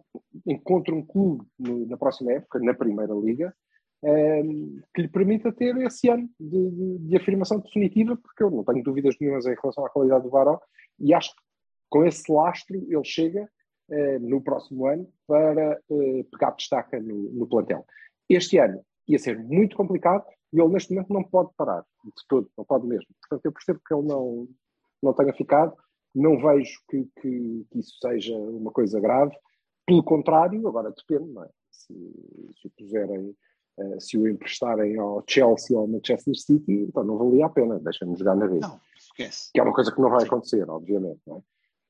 [0.47, 3.55] encontre um clube no- na próxima época, na Primeira Liga,
[4.05, 4.43] eh,
[4.95, 8.83] que lhe permita ter esse ano de, de- de afirmação definitiva, porque eu não tenho
[8.83, 10.61] dúvidas nenhumas em relação à qualidade do Baró
[11.01, 11.43] e acho que
[11.89, 13.49] com esse lastro ele chega
[13.91, 17.85] eh, no próximo ano para eh, pegar destaca no, no plantel.
[18.29, 22.49] Este ano ia ser muito complicado e ele neste momento não pode parar, de todo,
[22.57, 23.07] não pode mesmo.
[23.23, 24.49] Portanto, eu percebo que ele não,
[25.03, 25.75] não tenha ficado,
[26.15, 29.35] não vejo que, que- que isso seja uma coisa grave.
[29.87, 31.49] Pelo contrário, agora depende, não é?
[31.71, 31.93] Se,
[32.63, 33.37] se puserem,
[33.79, 37.79] eh, se o emprestarem ao Chelsea ou ao Manchester City, então não valia a pena,
[37.81, 38.61] deixem-me jogar na vez.
[38.61, 39.51] Não, esquece.
[39.53, 41.41] Que é uma coisa que não vai acontecer, obviamente, não é?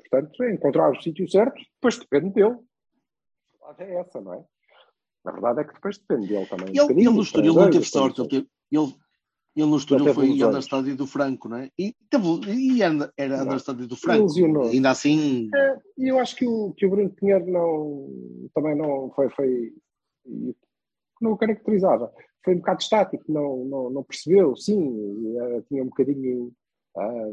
[0.09, 2.57] Portanto, é encontrar o sítio certo, depois depende dele.
[3.62, 4.44] A verdade é essa, não é?
[5.25, 6.66] A verdade é que depois depende dele também.
[6.66, 8.20] um Ele, bocadinho, ele no Estoril não teve sorte.
[8.20, 8.94] Ele, teve- ele,
[9.57, 11.70] ele no Estoril foi understudy do Franco, não é?
[11.79, 14.20] E, teve, e era, era understudy do Franco.
[14.25, 14.64] Ilusionou.
[14.68, 18.09] Ainda assim, É, E eu acho que o, que o Bruno Pinheiro não,
[18.55, 19.73] também não foi, foi
[21.25, 22.13] não o caracterizava.
[22.45, 26.53] Foi um bocado estático, não, não, não percebeu, sim, eh, tinha um bocadinho.
[26.97, 27.31] ah,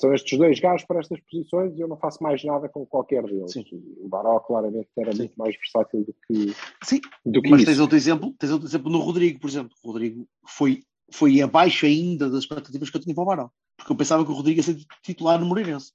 [0.00, 3.22] são estes dois gajos para estas posições e eu não faço mais nada com qualquer
[3.22, 3.52] deles.
[3.52, 3.64] Sim.
[3.98, 5.18] O Baró claramente era Sim.
[5.18, 7.00] muito mais versátil do que, sim.
[7.24, 7.70] do que Mas isso.
[7.70, 9.72] tens outro exemplo, tens outro exemplo no Rodrigo, por exemplo.
[9.84, 13.50] O Rodrigo foi, foi abaixo ainda das expectativas que eu tinha para o Barão.
[13.76, 15.92] Porque eu pensava que o Rodrigo ia ser titular no Moreirense.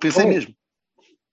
[0.00, 0.32] Pensei Foi.
[0.32, 0.54] mesmo.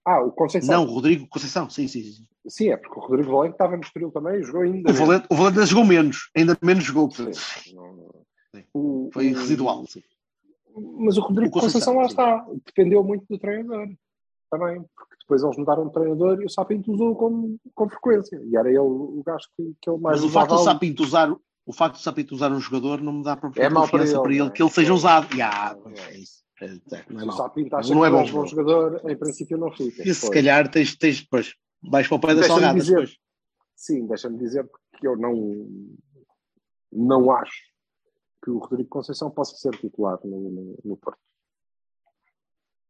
[0.06, 0.76] Ah, o Conceição.
[0.84, 2.24] Não, o Rodrigo Conceição, sim, sim, sim.
[2.48, 4.92] Sim, é porque o Rodrigo Valente estava no Estoril também e jogou ainda.
[4.92, 7.10] O Valente, o Valente ainda jogou menos, ainda menos jogou.
[7.12, 8.26] Sim, portanto.
[8.74, 9.86] O- Foi o- residual.
[9.88, 10.04] Sim.
[11.00, 12.46] Mas o Rodrigo O Conceição, Conceição, lá está.
[12.66, 13.88] Dependeu muito do treinador.
[14.52, 14.84] Também.
[14.96, 18.40] Porque depois eles mudaram de treinador e o Sapinto usou com, com frequência.
[18.46, 20.64] E era ele o gajo que, que ele mais Mas o facto do.
[20.64, 23.84] Sapinto usar o facto do Sapinto usar um jogador não me dá para É mau
[23.88, 24.50] para confiança ele, para ele, é?
[24.52, 25.00] que ele seja Pois.
[25.00, 25.36] usado.
[25.36, 26.45] Ya, pois é isso.
[26.62, 27.36] É, é, não é.
[27.36, 29.02] Sapinto acha Não que é não bom bom jogador.
[29.10, 30.08] em princípio não fica.
[30.08, 30.34] E se Pois.
[30.34, 33.18] calhar tens, tens depois, vais para o pé das Deixa-me salgadas dizer- depois.
[33.76, 35.68] Sim, deixa-me dizer que eu não,
[36.92, 37.62] não acho
[38.42, 41.20] que o Rodrigo Conceição possa ser titular no, no, no Porto.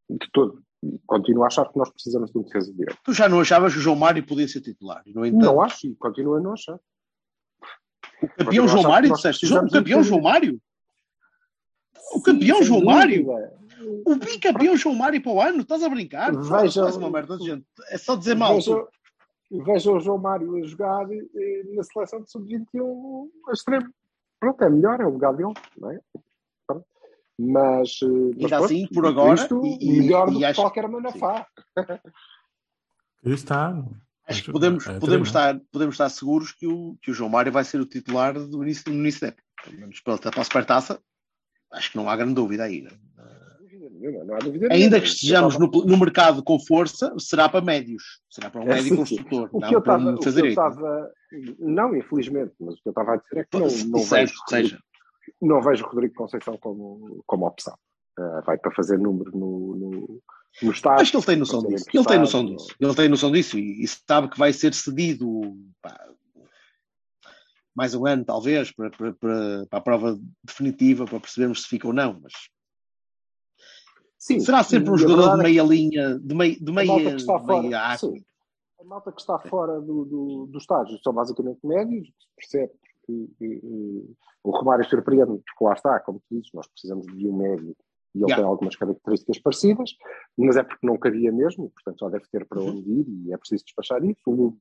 [0.10, 0.62] De todo.
[1.08, 2.86] Continuo a achar que nós precisamos de um defesa de.
[3.04, 5.01] Tu já não achavas que o João Mário podia ser titular.
[5.08, 6.80] No entanto, Não acho e continuo a não achar.
[8.21, 9.47] o campeão João Mário, disseste?
[9.51, 10.62] O campeão João Mário?
[12.13, 12.95] O campeão Sem João dúvida.
[12.97, 13.55] Mário?
[14.05, 15.62] O bicampeão João Mário para o ano?
[15.62, 16.31] Estás a brincar?
[16.36, 17.65] Veja- Faz uma merda de gente.
[17.89, 18.55] É só dizer mal.
[18.55, 18.88] Veja,
[19.51, 23.88] veja o João Mário a jogar eh, na seleção de sub-21 a extremo.
[24.39, 25.99] Pronto, é melhor, é o lugar dele, não é?
[27.38, 30.45] Mas, eh, mas Ainda pronto, assim, por agora, isto, e- e- melhor e do que
[30.45, 31.45] acho- qualquer manafá.
[33.23, 33.84] Está.
[34.27, 37.51] Acho que podemos, É, podemos, estar, podemos estar seguros que o, que o João Mário
[37.51, 39.43] vai ser o titular do início, no início da época.
[39.63, 40.99] Pelo menos pela, pela supertaça,
[41.71, 42.82] acho que não há grande dúvida aí.
[42.82, 42.89] né?
[43.17, 47.13] Não há dúvida nenhuma, não há dúvida Ainda que estejamos no, no mercado com força,
[47.17, 48.21] será para médios.
[48.30, 48.95] Será para um É, médio sim.
[48.95, 50.04] construtor, O que eu não para estava.
[50.12, 50.49] um o que eu direito.
[50.51, 51.12] estava-
[51.60, 53.67] Não, infelizmente, mas o que eu estava a dizer é que não,
[53.99, 54.80] não, vejo, seja.
[55.41, 57.75] não vejo o Rodrigo Conceição como, como opção.
[58.17, 60.21] Eh, vai para fazer número no, no,
[60.63, 61.01] no estádio.
[61.01, 61.86] Acho que ele tem noção para disso.
[61.93, 62.67] Ele tem noção disso.
[62.80, 65.28] Ele tem noção disso e, e sabe que vai ser cedido
[65.82, 65.93] pá,
[67.75, 71.93] mais um ano, talvez, para, para, para, a prova definitiva, para percebermos se fica ou
[71.93, 72.19] não.
[72.21, 72.33] Mas
[74.17, 76.85] Sim, será sempre um jogador de é que meia linha, de meia, de a malta
[76.85, 77.79] meia, que está fora, meia
[78.79, 82.73] a malta que está fora do, do, do estágio são basicamente médios, percebe
[83.05, 87.27] que eh, eh, o Romário surpreende, porque lá está, como tu dizes, nós precisamos de
[87.27, 87.75] um médio
[88.13, 88.35] e ele Yeah.
[88.35, 89.91] tem algumas características parecidas,
[90.38, 92.77] mas é porque não cabia mesmo, portanto só deve ter para Uhum.
[92.77, 94.21] onde ir e é preciso despachar isso.
[94.25, 94.57] O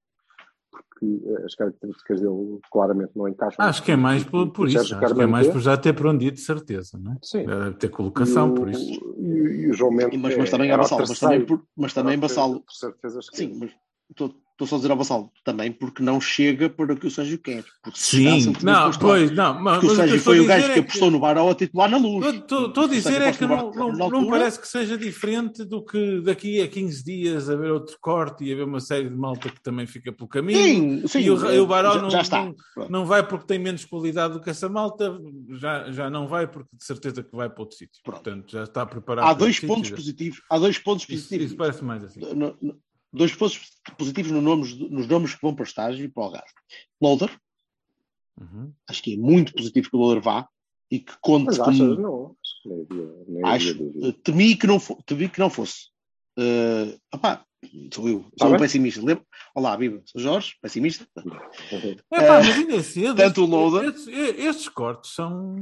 [0.83, 3.65] porque eh, as características dele claramente não encaixam.
[3.65, 4.79] Acho que é mais por, por isso.
[4.81, 7.17] Acho que é mais por já ter para onde ir, de certeza, não é?
[7.23, 7.45] Sim.
[7.47, 9.15] Deve ter colocação, o- por isso.
[9.19, 9.27] E,
[9.65, 10.21] e o João Mendes.
[10.21, 11.05] Mas, mas também é era o Vassalo.
[11.09, 12.61] Mas também, por, mas também para a Vassalo.
[12.61, 13.53] terceira defesa esquerda.
[13.55, 13.71] Sim, mas
[14.11, 17.11] estou estou só a dizer ao Vassalo também porque não chega para o que o
[17.11, 17.65] Sérgio quer.
[17.93, 21.11] Sim, não, pois, não, mas, Porque o Sérgio foi o gajo dizer que é apostou
[21.11, 22.25] no Baró a titular na luz.
[22.35, 26.21] Estou estou a dizer Sérgio é que não, não, parece que seja diferente do que
[26.21, 29.87] daqui a 15 dias haver outro corte e haver uma série de malta que também
[29.87, 31.01] fica pelo caminho.
[31.01, 31.21] Sim, sim.
[31.21, 32.53] e o, o Baró já, não, já está.
[32.89, 35.19] não, vai porque tem menos qualidade do que essa malta,
[35.59, 38.01] já, já não vai porque de certeza que vai para outro sítio.
[38.05, 38.23] Pronto.
[38.23, 39.27] Portanto, já está preparado.
[39.27, 40.43] Há dois pontos sítio, já- positivos.
[40.49, 41.47] Há dois pontos positivos.
[41.47, 42.21] isso parece mais assim.
[43.15, 43.61] Dois pontos
[43.97, 46.53] positivos no nomes, nos nomes que vão para o estágio e para o Algarve.
[47.01, 47.31] Loader,
[48.41, 48.73] Uhum.
[48.89, 50.49] acho que é muito positivo que o Loader vá
[50.91, 51.95] e que conte Mas como.
[51.95, 55.49] Não, acho que nem havia, nem havia acho, eh, temi que não, temi que não
[55.49, 55.91] fosse.
[56.37, 57.45] Eh, opá,
[57.93, 58.61] sou eu, Tá sou um bem.
[58.61, 59.01] pessimista.
[59.01, 59.25] Lembra?
[59.55, 61.07] Olá, viva, sou Jorge, pessimista.
[62.13, 63.15] É pá, Eh, mas ainda é cedo.
[63.17, 65.57] tanto o Loader- Estes, estes cortes são.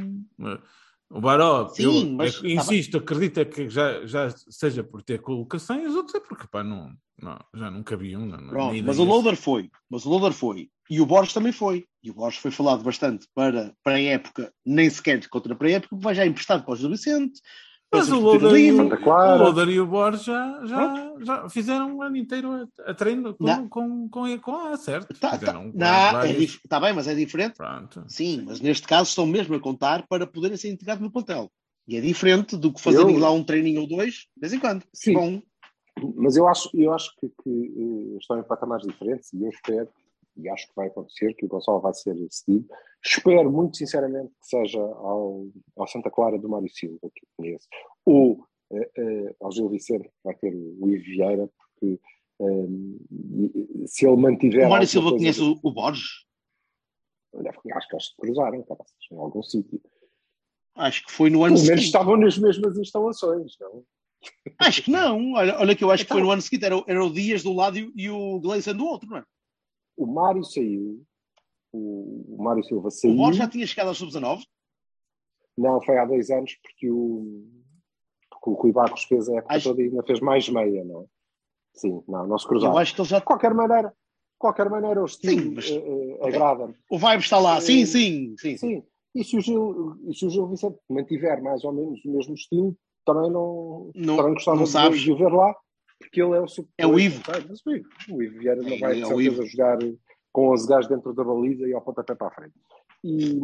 [1.15, 5.21] O Baró, Sim, eu, mas- eu insisto, acredito é que já, já seja por ter
[5.21, 8.25] colocação e os outros é porque pá, não, não, já não cabiam.
[8.25, 9.05] Não, Pronto, mas o.
[9.05, 10.71] Loader foi, mas o Loader foi.
[10.89, 11.85] E o Borges também foi.
[12.03, 15.73] E o Borges foi falado bastante para, para a época, nem sequer contra para a
[15.73, 17.41] época, vai já emprestado para o Gil Vicente.
[17.95, 22.03] Mas o Loader, e o, o Loader e o Borges já, já, já fizeram um
[22.03, 23.69] ano inteiro a, a treino com, Não.
[23.69, 25.13] com, com, com a certo.
[25.21, 27.57] Tá, tá, Fizeram não, é vários- dif- tá bem, mas é diferente.
[27.57, 28.03] Pronto.
[28.09, 31.51] Sim, mas neste caso estão mesmo a contar para poderem ser integrados no plantel.
[31.87, 34.59] E é diferente do que fazerem Eu- lá um treininho ou dois, de vez em
[34.59, 34.85] quando.
[34.95, 35.13] Sim.
[35.15, 35.43] Bom,
[36.17, 39.89] Mas eu acho, eu acho que, que eh, estão em patamares diferentes e eu espero,
[40.37, 42.67] e acho que vai acontecer, que o Gonçalo vai ser cedido.
[43.05, 47.67] Espero muito sinceramente que seja ao, ao Santa Clara do Mário Silva, que eu conheço,
[48.07, 52.01] ou eh, eh, ao Gil Vicente, que vai ter o Ivo Vieira, porque
[52.41, 54.67] eh, se ele mantiver.
[54.67, 56.25] o Mário Silva coisa- conhece o, o Borges?
[57.35, 59.81] Acho que eles se cruzaram, cara, em algum sítio.
[60.75, 61.87] Acho que foi no ano Pelo menos seguinte.
[61.87, 63.85] estavam nas mesmas instalações, não?
[64.59, 65.33] Acho que não.
[65.33, 66.65] Olha, olha que eu acho que Então- foi no ano seguinte.
[66.65, 69.19] Era, o- era o Dias do lado e, o- e o Gleison do outro, não
[69.19, 69.25] é?
[70.03, 71.01] O Mário saiu,
[71.73, 73.15] o, o Mário Silva O saiu.
[73.17, 74.43] Borges já tinha chegado aos sub-19.
[75.57, 77.45] Não, foi há dois anos porque o,
[78.31, 81.03] porque o Rui Barros fez a época Acho- toda e ainda fez mais meia, não
[81.03, 81.05] é?
[81.75, 82.79] Sim, não, não se Eu cruzaram.
[82.79, 83.19] acho que ele já.
[83.21, 83.95] De qualquer maneira, de
[84.39, 85.77] qualquer maneira o estilo Sim, mas- eh,
[86.21, 86.75] eh, agrada-me.
[86.91, 87.61] O vibe está lá.
[87.61, 88.57] Sim, Eh, sim, sim.
[88.57, 88.83] Sim,
[89.15, 92.77] e se, o Gil, se o Gil Vicente mantiver mais ou menos o mesmo estilo,
[93.07, 95.01] também não, Não- também gostava não sabes.
[95.01, 95.55] de o ver lá,
[96.03, 96.71] porque ele é o super.
[96.79, 97.23] É o Ivo.
[97.49, 99.47] Mas o Ivo, o Ivo Vieira não É, vai é certeza Ivo.
[99.47, 99.79] jogar
[100.33, 102.55] com 11 gajos dentro da baliza e ao pontapé para a frente.
[103.05, 103.39] E,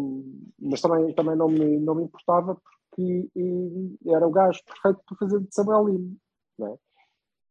[0.58, 2.54] mas também, também não, me, não me importava
[2.90, 6.16] porque eh, era o gajo perfeito para fazer de Samuel Lima,
[6.58, 6.76] não é?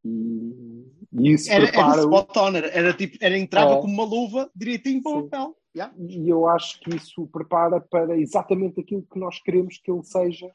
[0.05, 3.81] E, e isso Era, era prepara spot on, era, era tipo, era entrava É.
[3.81, 5.55] como uma luva direitinho para o papel.
[5.75, 5.93] Yeah.
[5.99, 10.49] e eu acho que isso prepara para exatamente aquilo que nós queremos que ele seja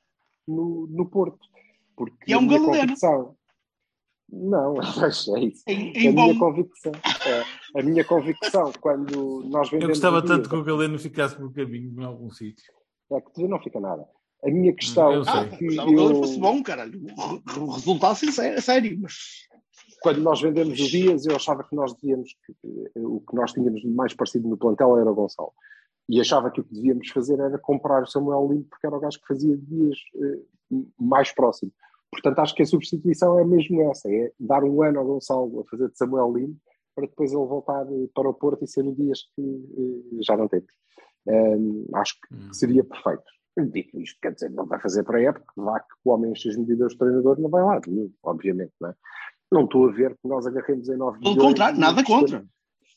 [0.48, 1.38] no, no Porto.
[1.94, 2.66] Porque E é um galeno.
[2.66, 3.36] convicção.
[4.32, 5.62] Não, é isso.
[5.68, 6.38] Em, A em minha bom.
[6.38, 6.92] convicção,
[7.26, 11.38] é, a minha convicção quando nós Eu vendemos gostava o tanto que o Galeno ficasse
[11.40, 12.64] no caminho em algum sítio.
[13.12, 14.06] é que tu não fica nada.
[14.42, 15.32] A minha questão Eu sei.
[15.34, 17.00] Ah, é que gostava ele eu, fosse bom, caralho.
[17.56, 19.14] O, o resultado sincero, sério, mas
[20.00, 22.52] quando nós vendemos o Dias, eu achava que nós devíamos, que,
[22.96, 25.52] eh, o que nós tínhamos mais parecido no plantel era o Gonçalo.
[26.08, 29.00] E achava que o que devíamos fazer era comprar o Samuel Limpo, porque era o
[29.00, 30.40] gajo que fazia Dias eh,
[30.98, 31.70] mais próximo.
[32.12, 35.64] Portanto, acho que a substituição é mesmo essa: é dar um ano ao Gonçalo a
[35.70, 36.60] fazer de Samuel Limpo,
[36.94, 40.36] para depois ele voltar eh, para o Porto e ser o Dias que eh, já
[40.36, 40.70] não temos.
[41.26, 42.52] Ehm, acho que Hum.
[42.52, 43.24] seria perfeito.
[43.70, 46.48] Dito isto, quer dizer, não vai fazer para a época, vá que o homem enche
[46.48, 47.78] as medidas do treinador, não vai lá,
[48.22, 48.94] obviamente, não é?
[49.50, 51.48] Não estou a ver que nós agarremos em 9 pelo milhões.
[51.50, 52.46] contrário, e- nada contra.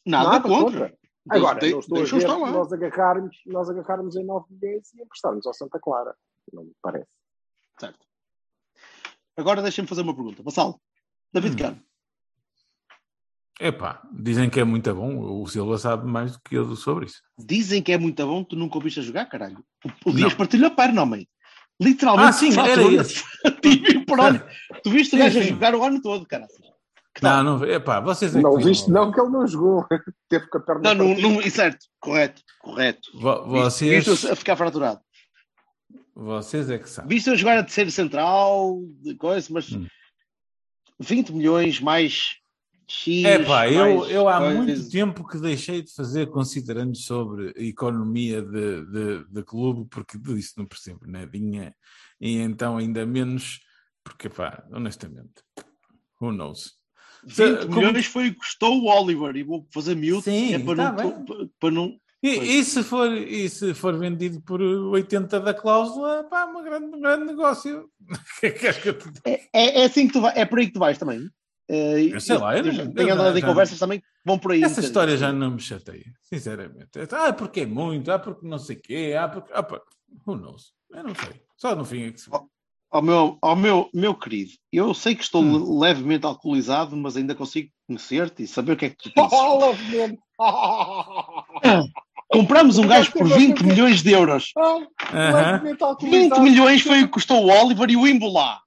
[0.06, 0.94] Nada, contra.
[1.30, 5.02] Agora, Deixa- não estou a ver que nós agarrarmos, nós agarrarmos em 9 milhões e
[5.02, 6.16] emprestarmos ao Santa Clara.
[6.54, 7.10] Não me parece.
[7.80, 8.00] Certo.
[9.38, 10.42] Agora deixa-me fazer uma pergunta.
[10.44, 10.80] Vassal,
[11.34, 11.58] David Hum.
[11.58, 11.82] Cano.
[13.60, 15.42] Epá, dizem que é muito bom.
[15.42, 17.22] O Silva sabe mais do que eu sobre isso.
[17.38, 19.64] Dizem que é muito bom, tu nunca ouviste a jogar, caralho.
[20.06, 20.38] O, o Dias Não.
[20.38, 21.28] partilhou a perna, homem.
[21.82, 22.30] Literalmente.
[22.30, 22.82] Ah, sim, era
[23.62, 24.42] tíbia por onde?
[24.84, 26.50] Tu viste o gajo a jogar o ano todo, caralho.
[27.22, 29.86] Não, não, epá, vocês é Não, que visto não que ele não jogou.
[30.28, 30.94] Teve com a perna.
[30.94, 33.10] Não, não, não, e certo, correto, correto.
[33.18, 35.00] Vo- Viste- Vocês, Viste-o a ficar fraturado.
[36.16, 37.10] Vocês é que sabem.
[37.16, 39.86] Viste a jogar a terceiro central, de coisa, mas Hum.
[41.00, 42.38] 20 milhões mais
[42.88, 44.58] X, É pá, eu, eu há coisas.
[44.80, 50.54] muito tempo que deixei de fazer considerando sobre economia de, de, de clube, porque disso
[50.58, 51.76] não percebo nadinha,
[52.22, 53.60] e então ainda menos,
[54.04, 55.34] porque pá, honestamente,
[56.22, 56.76] who knows?
[57.26, 60.94] 20 Como- milhões foi o que custou o Oliver e vou fazer Sim, é para,
[60.94, 61.26] tá não,
[61.60, 62.00] para não.
[62.24, 66.86] E, e se for, e se for vendido por 80 da cláusula, pá, uma grande,
[66.88, 67.90] um grande negócio.
[68.44, 68.48] É
[68.88, 69.22] eu diga?
[69.54, 71.30] É, é assim que tu vai, é por aí que tu vais também.
[71.70, 74.38] Eh, Eu sei lá, eu não- já- eu tenho andado em conversas também que vão
[74.40, 74.62] por aí.
[74.62, 76.90] um Essa história já não me chateia, sinceramente.
[77.12, 79.52] Ah, porque é muito, ah, porque não sei o quê, ah, porque.
[79.54, 79.82] Ah, pá,
[80.28, 80.74] who knows?
[80.92, 81.42] Eu não sei.
[81.58, 82.38] Só no fim é que se vê.
[82.92, 85.80] Ao meu, ao meu, meu querido, eu sei que estou Hum.
[85.80, 89.40] levemente alcoolizado, mas ainda consigo conhecer-te e saber o que é que tu dizes.
[89.60, 90.22] Levemente.
[92.38, 94.52] Compramos um gajo por 20 milhões de euros.
[94.58, 94.88] Aham.
[95.14, 96.42] Levemente 20 alcoolizado.
[96.42, 98.60] milhões foi o que custou o Oliver e o Imbolá.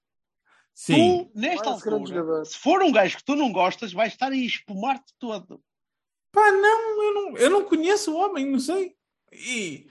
[0.75, 1.29] Sim.
[1.35, 5.13] Tu, nesta altura, se for um gajo que tu não gostas, vais estar a espumar-te
[5.19, 5.61] todo.
[6.33, 8.93] Pá, não eu, não, eu não conheço o homem, não sei.
[9.33, 9.87] E.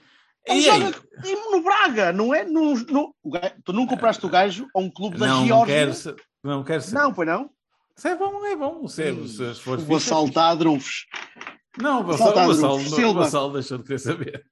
[0.46, 0.94] Ele E joga
[1.26, 2.44] e no Braga, não é?
[2.44, 5.46] No, no- o gajo- tu não compraste o gajo a um clube da Não, não
[5.46, 5.74] Geórgia?
[5.74, 6.16] quero ser.
[6.42, 6.94] Não quero ser.
[6.94, 7.50] Não, pois não?
[7.94, 8.88] Se é bom, é bom.
[8.88, 11.04] Se, é, se for Vou é saltar drunfos.
[11.80, 13.20] Não, o Vassal, o Vassal, o Silva.
[13.20, 14.46] Vassal deixou de querer saber.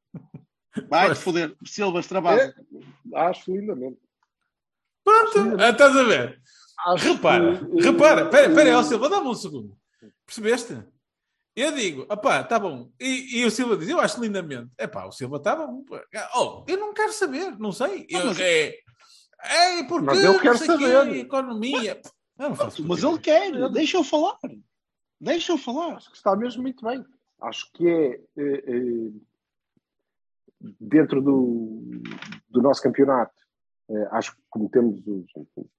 [0.88, 1.56] Vai-te foder.
[1.64, 2.40] Silvas, trabalho.
[2.40, 3.98] É, acho lindamente.
[5.04, 6.40] Pronto, ah, estás a ver?
[6.86, 9.76] Acho Repara, que, repara, eh, pera, pera, ó Silva, dá-me um segundo.
[10.26, 10.82] Percebeste?
[11.54, 12.90] Eu digo, opá, tá bom.
[13.00, 14.70] E, e o Silva diz, eu acho lindamente.
[14.76, 15.82] É pá, o Silva tá bom.
[15.84, 16.04] pá.
[16.34, 18.06] Oh, eu não quero saber, não sei.
[18.10, 18.74] Eu, mas- é,
[19.42, 21.16] é, porque Mas eu não quero saber.
[21.16, 22.00] economia.
[22.38, 23.70] Eu não faço Mas ele quer.
[23.70, 24.36] Deixa eu falar.
[25.18, 25.96] Deixa eu falar.
[25.96, 27.02] Acho que está mesmo muito bem.
[27.40, 29.12] Acho que é eh, eh,
[30.80, 31.82] dentro do,
[32.48, 33.34] do nosso campeonato.
[33.90, 35.00] eh, acho que cometemos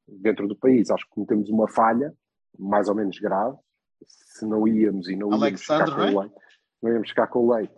[0.08, 2.14] dentro do país, acho que cometemos uma falha
[2.58, 3.58] mais ou menos grave.
[4.06, 6.26] Se não íamos e não íamos ficar Alexandre, com o é?
[6.26, 6.36] leite,
[6.82, 7.74] não íamos ficar com o leite.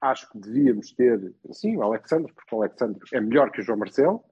[0.00, 3.78] Acho que devíamos ter, sim, o Alexandre, porque o Alexandre é melhor que o João
[3.78, 4.24] Marcelo,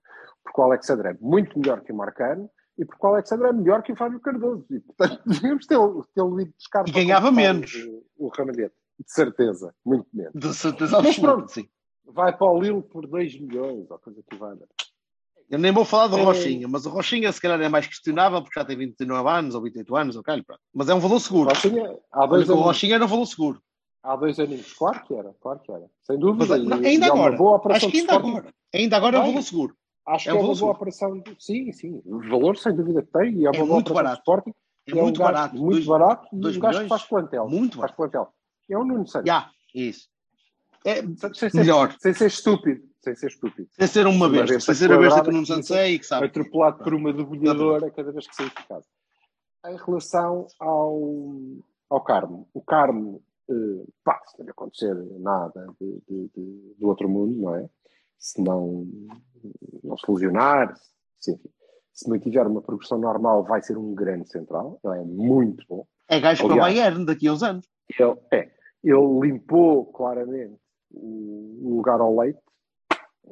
[0.42, 3.82] porque o Alexandre é muito melhor que o Marcano e porque o Alexandre é melhor
[3.82, 4.66] que o Fábio Cardoso.
[4.70, 7.74] E, portanto, devíamos ter, ter ido buscar E ganhava menos.
[8.16, 8.74] O, o Ramalhete.
[8.98, 10.32] De certeza, muito menos.
[10.34, 11.48] De certeza Mas pronto.
[11.50, 11.68] sim.
[12.04, 14.54] Vai para o Lille por 2 milhões, ou coisa que vai.
[15.50, 16.22] Eu nem vou falar do É.
[16.22, 19.62] Rochinha, mas o Rochinha se calhar é mais questionável porque já tem 29 anos ou
[19.62, 20.42] 28 anos, ok?
[20.42, 20.60] Pronto.
[20.74, 21.48] Mas é um valor seguro.
[21.50, 23.62] Rochinha, há dois, que o Rochinha era um valor seguro.
[24.02, 24.72] há dois aninhos.
[24.72, 25.84] Claro que era, claro que era.
[26.04, 26.46] Sem dúvida.
[26.58, 27.36] Mas E- e ainda é agora.
[27.74, 28.54] Acho que ainda agora.
[28.74, 29.76] Ainda agora é um valor seguro.
[30.06, 31.22] Acho É que um é uma boa operação.
[31.38, 32.00] Sim, sim.
[32.04, 33.34] O valor, sem dúvida, que tem.
[33.34, 34.20] E é uma É boa muito operação barato.
[34.20, 34.54] Sporting.
[34.88, 35.54] É um muito gajo barato.
[35.56, 36.28] Muito Dois- barato.
[36.32, 37.48] E dois um gajo que faz plantel.
[37.48, 37.96] Muito Faz barato.
[37.96, 38.32] plantel.
[38.68, 39.26] É o Nuno Santos.
[39.28, 40.08] Já, isso.
[40.84, 41.02] É
[41.34, 41.94] Sem ser, melhor.
[41.98, 42.82] sem ser estúpido.
[43.02, 43.68] Sem ser estúpido.
[43.72, 46.26] Sem ser uma besta Sem ser a besta que não que nos sei que sabe.
[46.26, 48.86] atropelado por uma debulhadora cada vez que sair de casa.
[49.66, 51.00] Em relação ao,
[51.90, 57.08] ao Carmo, o Carmo, eh, pá, se não acontecer nada de, de- de- do outro
[57.08, 57.68] mundo, não é?
[58.18, 58.86] Se não,
[59.82, 60.74] não se lesionar,
[61.18, 61.48] se, enfim,
[61.92, 65.84] se não tiver uma progressão normal, vai ser um grande central, ele é muito bom.
[66.08, 66.74] É gajo para o Aliás.
[66.74, 67.66] Bayern daqui a uns anos.
[67.98, 68.50] Ele, é,
[68.90, 70.58] ele limpou claramente
[70.92, 72.40] o, lugar ao leite,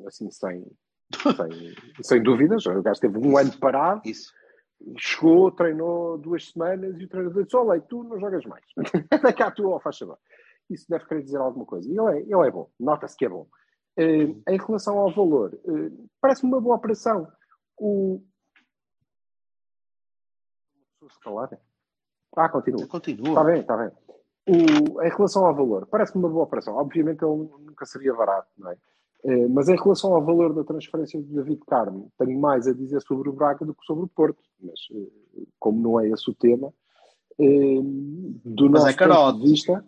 [0.07, 0.65] assim, sem,
[1.13, 2.67] sem, sem dúvidas.
[2.67, 4.33] O gajo teve um ano parado, Isso.
[4.99, 8.65] chegou, treinou duas semanas e o treinador disse: Olha, tu não jogas mais.
[9.11, 10.19] Anda cá tu, ó, faz favor.
[10.69, 11.89] Isso deve querer dizer alguma coisa.
[11.89, 13.47] E ele é, ele é bom, nota-se que é bom.
[13.97, 17.31] Eh, em relação ao valor, eh, parece-me uma boa operação.
[17.79, 18.21] O.
[21.09, 21.51] Se calar?
[22.37, 22.87] Ah, continua.
[22.89, 23.29] Continua.
[23.29, 23.93] Está bem, está bem.
[24.47, 26.75] O, em relação ao valor, parece-me uma boa operação.
[26.77, 28.77] Obviamente ele nunca seria barato, não é?
[29.25, 33.01] Eh, Mas em relação ao valor da transferência de David Carmo, tenho mais a dizer
[33.01, 34.43] sobre o Braga do que sobre o Porto.
[34.61, 36.73] Mas eh, como não é esse o tema,
[37.39, 37.81] eh,
[38.45, 39.85] do Mas nosso é ponto de vista,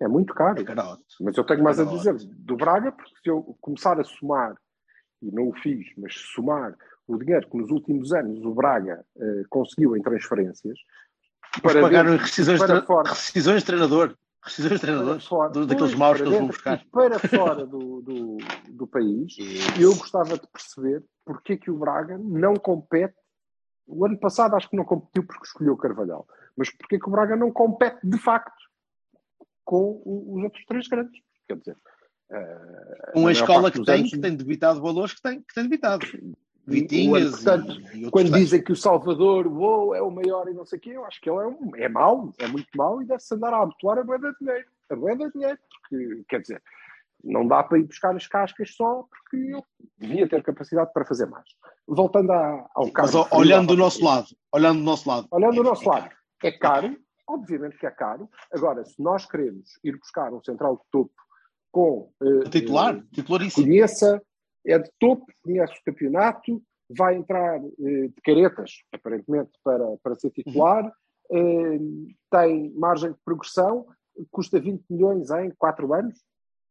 [0.00, 0.60] é muito caro.
[0.60, 0.74] É.
[1.20, 1.98] Mas eu tenho mais a Carote.
[1.98, 4.54] dizer do Braga, porque se eu começar a somar,
[5.22, 9.04] e não o fiz, mas somar o dinheiro que nos últimos anos o Braga
[9.48, 10.78] conseguiu em transferências,
[11.60, 13.08] Para pagaram rescisões, para de fora.
[13.10, 14.16] rescisões de treinador.
[14.44, 15.20] Rescisões de treinador.
[15.20, 16.84] fora, do- daqueles maus que eles vão buscar.
[16.90, 18.36] para fora do, do,
[18.70, 19.36] do país,
[19.80, 23.14] eu gostava de perceber porque é que o Braga não compete.
[23.86, 26.26] O ano passado acho que não competiu porque escolheu o Carvalhal,
[26.56, 28.52] mas porque é que o Braga não compete de facto
[29.64, 31.20] com os outros três grandes?
[31.46, 31.76] Quer dizer,
[32.30, 36.04] a maior escola que tem, anos- que tem debitado valores que tem, que tem debitado.
[36.66, 38.42] Vitinhas portanto, e, e quando tais.
[38.42, 41.20] dizem que o Salvador uou, é o maior e não sei o quê, eu acho
[41.20, 44.04] que ele é, um, é mau, é muito mau e deve-se andar a abotoar a
[44.04, 44.66] boeda de dinheiro.
[44.90, 46.62] A boeda de dinheiro, porque, quer dizer,
[47.24, 49.64] não dá para ir buscar as cascas só porque eu
[49.98, 51.44] devia ter capacidade para fazer mais.
[51.86, 53.18] Voltando à, ao Mas caso.
[53.30, 55.26] ó, olhando do nosso lado, olhando do nosso lado.
[55.30, 56.16] Olhando do é- nosso é lado, caro.
[56.44, 56.96] é caro,
[57.28, 58.28] obviamente que é caro.
[58.52, 61.12] Agora, se nós queremos ir buscar um central de topo
[61.72, 63.66] com eh, Titular, eh, titularíssimo.
[63.66, 64.22] conheça,
[64.66, 70.30] é de topo, conhece o campeonato, vai entrar eh, de caretas, aparentemente, para, para ser
[70.30, 70.92] titular,
[71.32, 71.78] eh,
[72.30, 73.86] tem margem de progressão,
[74.30, 76.18] custa 20 milhões em 4 anos.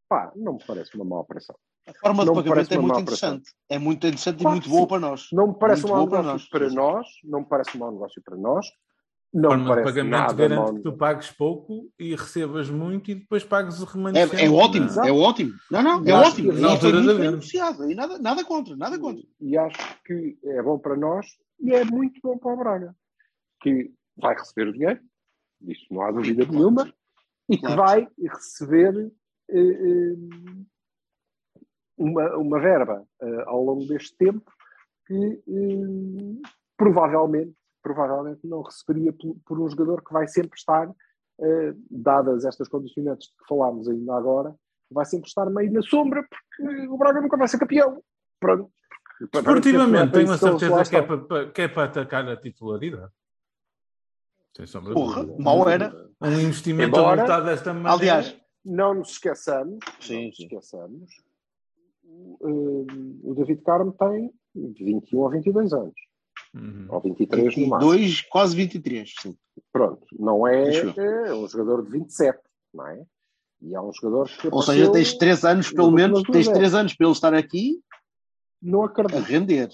[0.07, 1.55] Pá, não me parece uma má operação.
[1.87, 3.29] A forma de Não me pagamento é muito má operação.
[3.35, 3.55] interessante.
[3.69, 4.87] É muito interessante Claro e muito boa sim.
[4.87, 5.27] para nós.
[5.33, 6.49] Não me parece Muito um mau boa para negócio nós.
[6.49, 8.67] para nós, não me parece um mau negócio para nós,
[9.33, 13.43] não forma de pagamento nada garante que tu pagues pouco e recebas muito e depois
[13.43, 14.43] pagues o É, remanescente.
[14.43, 15.53] é ótimo, não é ótimo.
[15.71, 16.51] Não, não, é acho ótimo.
[16.51, 17.91] que E na foi altura muito da negociado.
[17.91, 19.23] E nada, nada contra, nada contra.
[19.39, 21.25] e acho que é bom para nós
[21.59, 22.95] e é muito bom para o Braga,
[23.61, 24.99] que vai receber o dinheiro,
[25.61, 26.91] disso não há dúvida nenhuma,
[27.49, 27.81] e que Claro.
[27.81, 29.11] vai receber
[29.49, 30.15] eh, eh,
[31.97, 34.51] uma, uma verba eh, ao longo deste tempo
[35.07, 40.89] que eh, provavelmente, provavelmente não receberia por, por um jogador que vai sempre estar,
[41.39, 44.55] eh, dadas estas condicionantes de que falámos ainda agora,
[44.89, 48.01] vai sempre estar meio na sombra porque o Braga nunca vai ser campeão.
[48.39, 48.71] Pronto.
[49.21, 53.11] Esportivamente, tenho a certeza que é, para, que é para atacar a titularidade.
[54.55, 56.09] Sem sombra de Porra, mal era.
[56.19, 57.93] Um investimento Embora- avultado desta maneira.
[57.95, 60.43] Aliás, não nos esqueçamos, Sim, não nos sim.
[60.43, 61.11] esqueçamos,
[62.03, 65.93] o, eh, o David Carmo tem 21 ou 22 anos,
[66.53, 66.85] Uhum.
[66.89, 67.91] ou 23 no máximo.
[67.91, 69.13] 22, quase 23.
[69.21, 69.37] Sim.
[69.71, 72.39] Pronto, não é, é um jogador de 27,
[72.73, 73.05] não é?
[73.61, 76.73] E é um jogador que Ou seja, tens 3 anos, pelo menos, tens duas 3
[76.73, 77.79] anos para ele estar aqui
[78.61, 79.69] Não a acredito, render.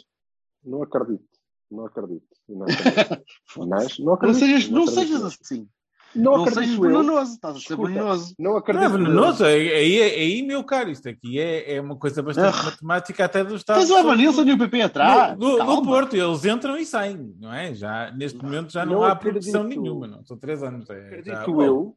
[0.64, 1.24] não acredito,
[1.72, 2.28] não acredito.
[2.50, 3.24] Não acredito.
[3.58, 4.40] Mas não Não acredito.
[4.40, 5.08] sejas, não acredito.
[5.08, 5.68] sejas assim.
[6.16, 6.82] Não Não acredito sejas eu.
[6.82, 7.34] venenoso.
[7.34, 8.36] Estás a ser Escuta, venenoso.
[8.40, 8.92] Não Não acredito é eu.
[8.92, 12.64] venenoso, aí, aí, aí, meu caro, isto aqui é, é uma coisa bastante Ah.
[12.64, 13.78] matemática até do Estado.
[13.80, 15.38] Tens o Evanilson e o PP atrás.
[15.38, 15.84] No, no- no.
[15.84, 17.74] Porto, eles entram e saem, não é?
[17.74, 20.26] Já, neste momento já não, Não há produção nenhuma, não.
[20.26, 20.90] São três anos.
[20.90, 21.96] É, Acredito já- eu,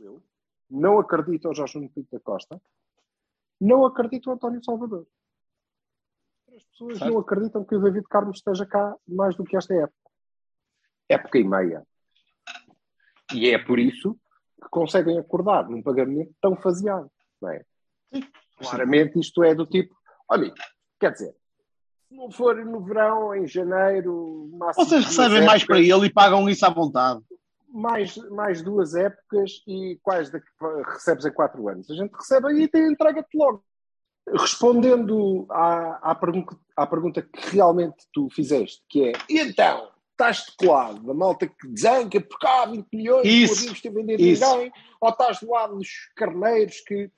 [0.00, 0.22] eu
[0.70, 2.60] não acredito ao Jorge Pinto da Costa,
[3.60, 5.06] não acredito ao António Salvador.
[6.54, 7.12] As pessoas Certo.
[7.12, 9.94] não acreditam que o David Carlos esteja cá mais do que esta época.
[11.08, 11.84] Época e meia.
[13.34, 14.16] E é por isso
[14.62, 17.10] que conseguem acordar num pagamento tão faseado.
[17.40, 17.64] Não é?
[18.58, 19.94] Claramente isto é do tipo,
[20.28, 20.52] olha,
[20.98, 21.34] quer dizer,
[22.08, 26.48] se não for no verão, em janeiro, máximo Vocês recebem mais para ele e pagam
[26.48, 27.20] isso à vontade.
[27.68, 30.46] mais, mais duas épocas e quais daqui
[30.92, 31.90] recebes em quatro anos?
[31.90, 33.64] A gente recebe aí e tem entrega-te logo.
[34.28, 40.46] Respondendo à, à, pergunta, à pergunta que realmente tu fizeste, que é e então, estás
[40.58, 44.22] de lado da malta que desanca porque há 20 milhões, Isso, não havíamos ter vendido
[44.22, 44.46] isso.
[44.56, 47.10] ninguém, ou estás do lado dos carneiros que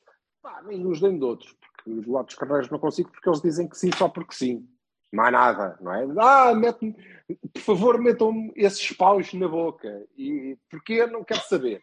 [0.42, 3.42] pá, nem nos dêem de outros, porque do lado dos carneiros não consigo porque eles
[3.42, 4.66] dizem que sim só porque sim.
[5.12, 6.04] Mais nada, não é?
[6.18, 6.94] Ah, mete
[7.54, 10.04] por favor, metam-me esses paus na boca.
[10.16, 11.06] E porquê?
[11.06, 11.80] Não quero saber.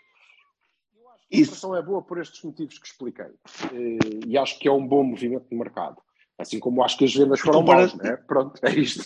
[0.95, 3.25] Eu acho que a operação é boa por estes motivos que expliquei.
[3.71, 6.01] Eh, E acho que é um bom movimento no mercado.
[6.43, 8.15] Assim como acho que as vendas foram compara- maus, né?
[8.27, 9.05] Pronto, é isto.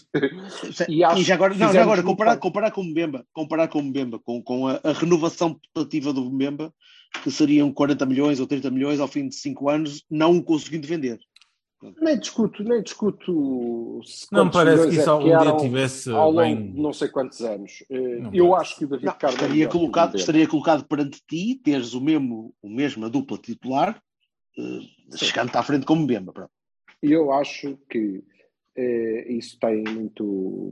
[0.90, 3.84] E, acho já agora, não, já agora comparar, comparar com o Mbemba, comparar com o
[3.84, 6.74] Mbemba, com, com a, a renovação putativa do Mbemba,
[7.24, 10.86] que seriam 40 milhões ou 30 milhões ao fim de 5 anos, não o conseguindo
[10.88, 11.20] vender.
[12.02, 16.42] Nem discuto, nem discuto se Não parece que isso é algum dia tivesse ao longo
[16.42, 16.72] bem.
[16.74, 17.84] de não sei quantos anos.
[17.88, 18.62] Eh, Não Eu parece.
[18.72, 22.02] acho que o David Não, Carvalho estaria, o colocado, estaria colocado perante ti, teres o
[22.02, 24.02] mesmo, o mesmo a dupla titular,
[24.58, 24.80] eh,
[25.18, 26.34] chegando à frente como Mbemba.
[26.34, 26.52] Pronto.
[27.02, 28.24] E eu acho que
[28.76, 30.24] eh, isso tem muito,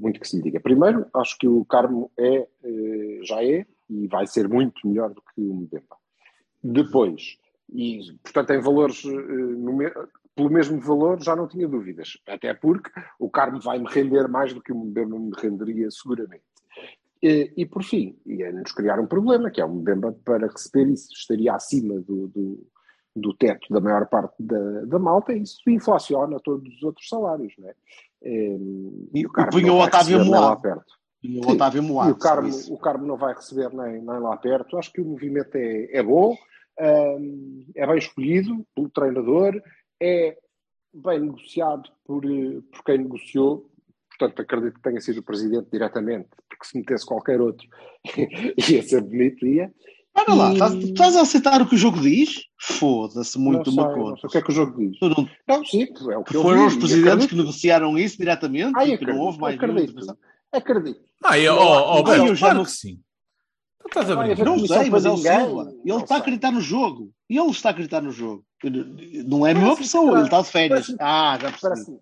[0.01, 0.59] muito que se lhe diga.
[0.59, 5.21] Primeiro, acho que o Carmo é, eh, já é e vai ser muito melhor do
[5.21, 5.97] que o Mbemba.
[6.63, 7.37] Depois,
[7.71, 9.91] e portanto em valores, eh, me-
[10.35, 12.17] pelo mesmo valor, já não tinha dúvidas.
[12.27, 16.43] Até porque o Carmo vai-me render mais do que o Mbemba me renderia seguramente.
[17.23, 21.11] E, e por fim, ia-nos criar um problema, que é o Mbemba para receber isso
[21.13, 22.67] estaria acima do, do,
[23.15, 27.53] do teto da maior parte da, da malta e isso inflaciona todos os outros salários,
[27.57, 27.75] não é?
[28.23, 28.57] Eh,
[29.13, 30.19] E, Carmo punha não o Otávio
[30.61, 30.93] perto.
[31.23, 32.09] E o Otávio Moado.
[32.09, 34.77] E o Carmo, o Carmo não vai receber nem, nem lá perto.
[34.77, 36.35] Acho que o movimento é, é bom,
[36.79, 39.61] hum, é bem escolhido pelo treinador,
[39.99, 40.37] é
[40.93, 43.69] bem negociado por, eh, por quem negociou.
[44.09, 47.67] Portanto, acredito que tenha sido o presidente diretamente, porque se metesse qualquer outro
[48.69, 49.73] ia ser bonito, ia.
[50.17, 52.43] Olha lá, E- estás, estás a aceitar o que o jogo diz?
[52.59, 54.97] Foda-se muito não uma sei, não sei o que é que o jogo diz.
[55.01, 57.29] Não- Não, sim, é o que eu Foram vi, os presidentes acredito.
[57.29, 59.83] que negociaram isso diretamente Ai, e que não acredito, houve mais acredito.
[59.83, 60.17] intervenção.
[60.53, 60.99] Acredito.
[61.23, 62.99] Ah, eu, Não, oh, oh, não, eu já claro não- que sim.
[63.81, 64.45] Tu estás a brincar.
[64.45, 65.17] Não comissão sei, mas para é o.
[65.17, 65.61] Silva.
[65.69, 67.11] Ele Não está a acreditar no jogo.
[67.29, 68.43] E ele está a acreditar no jogo.
[69.27, 70.95] Não é a mesma pessoa, que ele está de férias.
[70.99, 71.97] Ah, já percebi.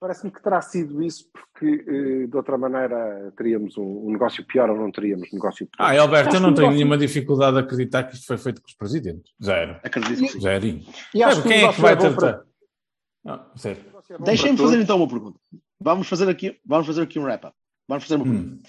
[0.00, 4.70] Parece-me que terá sido isso, porque eh, de outra maneira teríamos um, um negócio pior
[4.70, 5.84] ou não teríamos negócio pior.
[5.86, 8.68] Ah, Alberto, eu não tenho negócio- nenhuma dificuldade a acreditar que isto foi feito com
[8.68, 9.30] os presidentes.
[9.44, 9.78] Zero.
[9.84, 10.40] Acredito que sim.
[10.40, 10.86] Zerinho.
[11.14, 11.98] E acho quem é que vai é é
[14.18, 14.84] bom Deixem-me fazer todos.
[14.84, 15.38] então uma pergunta.
[15.78, 17.54] Vamos fazer aqui, vamos fazer aqui um wrap-up.
[17.86, 18.54] Vamos fazer uma pergunta.
[18.54, 18.62] Hum.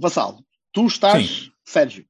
[0.00, 0.38] Vassal,
[0.72, 1.52] tu estás, Sim.
[1.64, 2.04] Sérgio,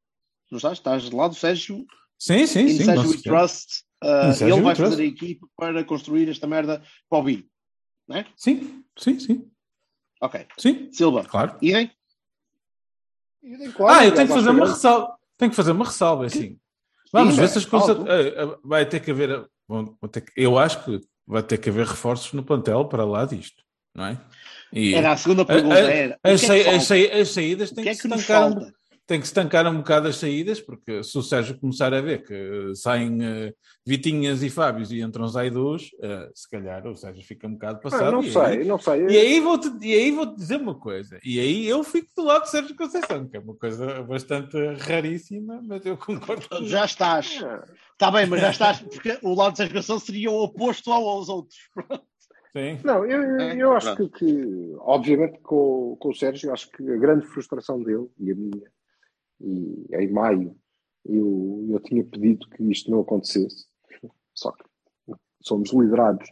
[0.50, 0.78] não estás?
[0.78, 1.84] Estás do lado do Sérgio,
[2.18, 2.84] Sim, sim, sim.
[2.84, 3.82] Sérgio Trust.
[4.04, 7.48] uh, ele vai fazer a equipe para construir esta merda para o BI.
[8.36, 9.50] Sim, sim, sim.
[10.20, 10.46] Ok.
[10.58, 11.56] Sim, Silva, claro.
[11.62, 11.90] idem?
[13.74, 15.18] Claro, Ah, eu tenho que fazer acho uma ressalva.
[15.38, 16.58] Tenho que fazer uma ressalva, assim.
[17.12, 17.96] Vamos Sim, ver mas se as coisas.
[18.06, 19.48] eh, eh, Vai ter que haver.
[19.66, 23.24] vão ter que- eu acho que vai ter que haver reforços no plantel para lá
[23.24, 23.62] disto,
[23.94, 24.20] não é?
[24.72, 25.74] E Era a segunda a- pergunta.
[25.76, 26.68] a- Era, as, é sa- que
[27.20, 28.74] as saídas O têm que que, é que um, falta?
[29.10, 32.72] Tem que estancar um bocado as saídas, porque se o Sérgio começar a ver que
[32.76, 33.52] saem eh,
[33.84, 38.04] Vitinhas e Fábios e entram Zaidus, eh, se calhar o Sérgio fica um bocado passado.
[38.06, 39.06] Ah, não e sei, aí- não sei.
[39.08, 41.18] e aí vou-te e aí vou dizer uma coisa.
[41.24, 45.60] E aí eu fico do lado de Sérgio Conceição, que é uma coisa bastante raríssima,
[45.66, 47.40] mas eu concordo com Já estás.
[47.44, 48.78] Ah, Está bem, mas já estás.
[48.80, 51.58] Porque o lado da educação seria o oposto aos outros.
[52.56, 52.78] Sim.
[52.84, 56.82] Não, eu, eu- É, eu acho que, que, obviamente, com, com o Sérgio, acho que
[56.88, 58.70] a grande frustração dele e a minha,
[59.40, 60.56] e em maio
[61.04, 63.66] eu, eu tinha pedido que isto não acontecesse,
[64.34, 64.64] só que
[65.42, 66.28] somos liderados.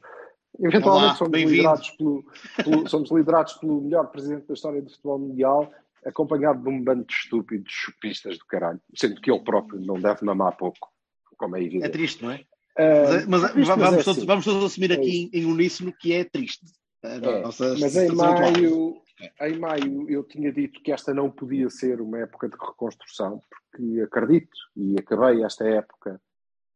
[0.60, 2.24] Eventualmente Olá, somos liderados pelo,
[2.64, 5.72] pelo- somos liderados pelo melhor presidente da história do futebol mundial,
[6.04, 10.24] acompanhado de um bando de estúpidos chupistas do caralho, sendo que ele próprio não deve
[10.24, 10.88] mamar pouco,
[11.36, 11.84] como é evidente.
[11.86, 12.44] É triste, não é?
[12.76, 14.26] Ah, Mas, mas é mas vamos, é todos, assim.
[14.26, 16.64] vamos todos assumir É aqui em, em uníssono que é triste.
[17.02, 19.00] É, nossa mas em maio,
[19.42, 24.00] em maio eu tinha dito que esta não podia ser uma época de reconstrução, porque
[24.00, 26.20] acredito e acabei esta época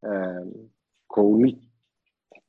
[0.05, 0.43] ah,
[1.07, 1.59] com, o,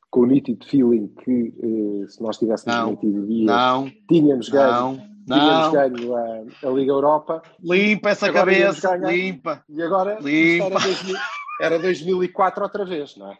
[0.09, 5.01] com o nítido feeling que eh, se nós tivéssemos Não, mantido dias, Não, tínhamos ganho,
[5.27, 9.63] não, tínhamos ganho a, a Liga Europa Limpa essa Agora cabeça, limpa.
[9.69, 10.65] e agora Limpa.
[10.65, 11.15] era, 2000,
[11.61, 13.37] era 2004 outra vez, não é?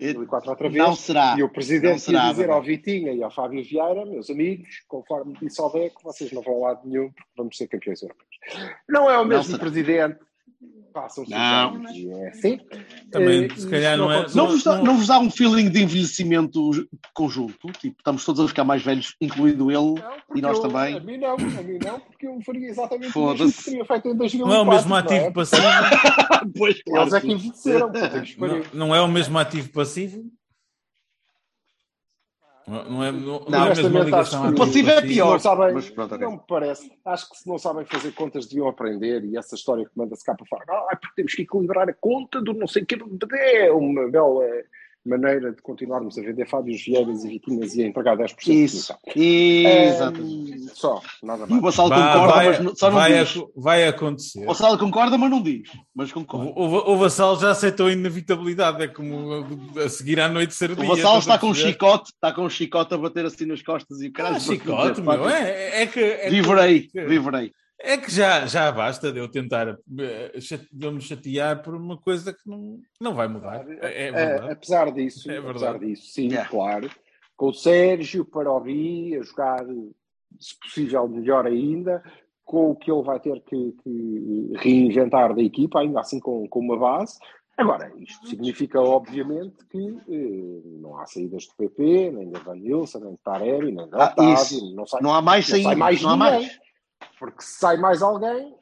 [0.00, 0.84] Era 2004 outra vez.
[0.84, 1.34] Não será.
[1.36, 4.82] E o Não presidente será, ia dizer ao Vitinha e ao Fábio Vieira, meus amigos,
[4.86, 8.28] conforme disse ao Beco, vocês não vão a lado nenhum porque vamos ser campeões europeus.
[8.88, 10.18] Não é o mesmo presidente.
[10.92, 11.90] Passam-se os Não.
[11.92, 12.58] e é assim.
[13.10, 14.26] Também, Eh, se calhar não é-.
[14.34, 16.70] Não vos, dá, não vos dá um feeling de envelhecimento
[17.14, 17.70] conjunto?
[17.78, 20.02] Tipo, estamos todos a ficar mais velhos, incluindo ele.
[20.34, 20.96] E nós eu- também.
[20.96, 24.08] A mim não, a mim não, porque eu faria exatamente o mesmo que teria feito
[24.08, 24.46] em 2004.
[24.48, 25.00] Não é o mesmo não é?
[25.00, 25.62] ativo passivo.
[26.56, 27.90] Pois, Eles é que envelheceram.
[27.92, 30.24] Não, não é o mesmo ativo passivo.
[32.68, 35.32] Não não é, não, não é a mesma honestamente, ligação passivo é pior.
[35.32, 36.26] Não sabem, Mas pronto, ok.
[36.26, 36.92] não me parece.
[37.04, 40.34] Acho que se não sabem fazer contas deviam aprender e essa história que manda-se cá
[40.34, 40.64] para fora.
[40.68, 42.98] Ah, porque temos que equilibrar a conta do não sei o que.
[43.32, 44.44] É uma bela
[45.06, 48.94] maneira de continuarmos a vender Fábios Vieiras e Vitinhas e a entregar 10% de Isso.
[49.02, 49.72] comissão.
[49.72, 50.52] Exatamente.
[50.52, 51.62] Ehm, Só, nada E o mais.
[51.62, 53.36] Vassal concorda, vai, mas não- só não vai, diz.
[53.36, 54.42] ac- vai acontecer.
[54.42, 55.68] O Vassal concorda, mas não diz.
[55.94, 56.52] Mas O, concorda.
[56.54, 59.46] o, o Vassal já aceitou a inevitabilidade, é como
[59.76, 60.84] a, a seguir à noite ser O dia.
[60.86, 63.62] Vassal estás a está com um chicote, está com um chicote a bater assim nas
[63.62, 64.36] costas e o caralho.
[64.36, 65.28] Ah, chicote, meu.
[65.28, 67.52] É, é que, é que- Viverei, viverei.
[67.80, 70.32] É que já, já basta de eu tentar eh,
[70.72, 73.64] de eu me chatear por uma coisa que não, não vai mudar.
[73.70, 74.52] É, é Eh, verdade.
[74.52, 75.86] apesar disso, É apesar verdade.
[75.86, 76.48] disso, sim, Yeah.
[76.50, 76.90] claro.
[77.36, 79.64] Com o Sérgio para o Bi, a jogar,
[80.40, 82.02] se possível, melhor ainda,
[82.44, 86.58] com o que ele vai ter que, que reinventar da equipa, ainda assim com, com
[86.58, 87.16] uma base.
[87.56, 92.98] Agora, isto significa, obviamente, que eh, não há saídas do PP, nem da Van Nilsson,
[93.00, 95.78] nem de Taremi, nem da Ah, Otávio, não sai, Não há mais não sai saídas.
[95.78, 96.30] mais Não há ninguém.
[96.40, 96.58] mais.
[97.18, 98.54] Porque se sai mais alguém,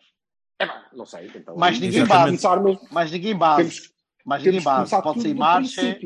[0.59, 1.31] é bem, não sei.
[1.35, 2.43] Então, Mais aí ninguém base.
[2.91, 3.63] Mais ninguém base.
[3.63, 3.93] Temos-
[4.25, 5.03] mais temos ninguém base.
[5.03, 5.99] Pode sair Marcha.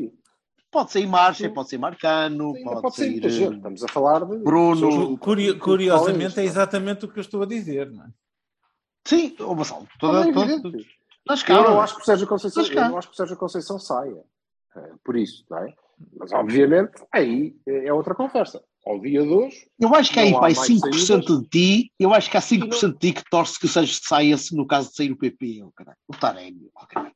[0.71, 1.53] Pode sair Marcha, Sim.
[1.53, 3.25] pode sair Marcano, Ainda pode, pode ser sair.
[3.51, 5.17] eh, Estamos a falar de Bruno.
[5.17, 7.89] Curio- curiosamente, é exatamente o que eu estou a dizer.
[7.91, 8.07] Não é?
[9.05, 9.79] Sim, o Vassal.
[9.81, 10.31] não Toda, é
[10.61, 10.77] toda,
[11.27, 13.37] nas Eu não acho que o Sérgio Conceição, Mas eu não acho que o Sérgio
[13.37, 14.23] Conceição saia.
[14.77, 15.73] Eh, Por isso, não é?
[16.17, 18.63] Mas obviamente aí eh, é outra conversa.
[18.85, 21.91] Ao dia de hoje, Eu acho que há aí Não pai, mais 5% de ti,
[21.99, 24.55] eu acho que há 5% E de ti que torce que o Sérgio saia se
[24.55, 25.61] no caso de sair o PP.
[25.63, 25.97] Oh, caralho.
[26.07, 26.69] O Taremi.
[26.75, 27.13] oh, caralho.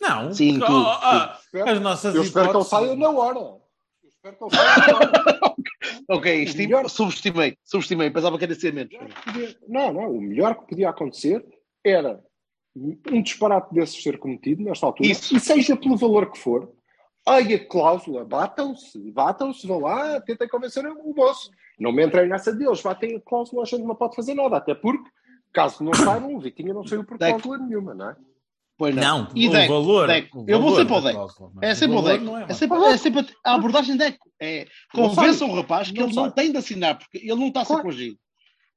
[0.00, 3.38] Não, Sim, oh, tu, oh, espero- as nossas eu espero que ele saia na hora.
[3.38, 3.60] Eu
[4.08, 5.54] espero que ele saia na hora.
[6.08, 8.94] Ok, O estim- melhor- subestimei, subestimei, pensava que era ser menos.
[9.24, 10.10] Podia- Não, não.
[10.10, 11.44] O melhor que podia acontecer
[11.84, 12.22] era
[12.74, 15.36] um disparate desses ser cometido nesta altura, Isso.
[15.36, 16.70] e seja pelo valor que for,
[17.26, 21.50] ai a cláusula, batam-se, batam-se, vão lá, tentem convencer o moço.
[21.78, 24.74] Não me entrem nessa deles, batem a cláusula, a gente não pode fazer nada, até
[24.74, 25.08] porque,
[25.52, 27.40] caso não saibam, o Vitinha não saiu por Deco.
[27.40, 28.16] cláusula nenhuma, não é?
[28.76, 30.06] Pois Não, E o Deco, valor.
[30.08, 30.40] Deco.
[30.40, 31.52] o Eu vou valor sempre ao Deco.
[31.62, 32.24] É sempre o valor Deco.
[32.24, 34.28] não é É sempre, é sempre a abordagem Deco.
[34.40, 36.32] É, convençam o rapaz que Não ele não sai.
[36.32, 37.82] tem de assinar, porque ele não está a ser Claro.
[37.84, 38.18] coagido.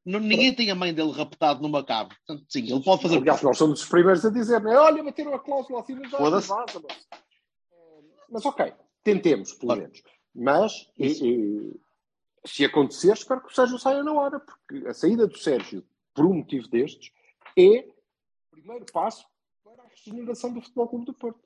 [0.06, 2.12] Não- Ninguém tem a mãe dele raptado numa cabo.
[2.26, 3.18] Portanto, sim, ele pode fazer.
[3.18, 4.78] Aliás, nós somos os primeiros a dizer, né?
[4.78, 6.48] olha, bateram a cláusula assim, mas já Foda-se.
[6.48, 6.80] vaza,
[8.30, 8.46] mas...
[8.46, 8.74] ok,
[9.04, 9.82] tentemos, pelo Claro.
[9.82, 10.04] menos.
[10.36, 11.28] Mas, e-
[11.74, 11.80] e,
[12.46, 16.26] se acontecer, espero que o Sérgio saia na hora, porque a saída do Sérgio, por
[16.26, 17.12] um motivo destes,
[17.58, 19.26] é o primeiro passo
[19.64, 21.40] para a regeneração do Futebol Clube do Porto.
[21.40, 21.46] Isso,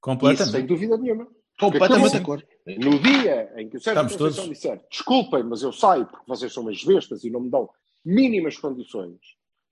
[0.02, 0.66] Completamente.
[0.66, 1.26] dúvida nenhuma.
[1.58, 2.46] Completamente de acordo.
[2.66, 4.56] No dia em que o Sérgio Estamos Conceição todos.
[4.58, 7.68] disser desculpem, mas eu saio porque vocês são umas bestas e não me dão
[8.04, 9.18] mínimas condições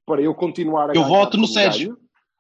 [0.05, 1.97] para eu continuar a Eu voto no Sérgio.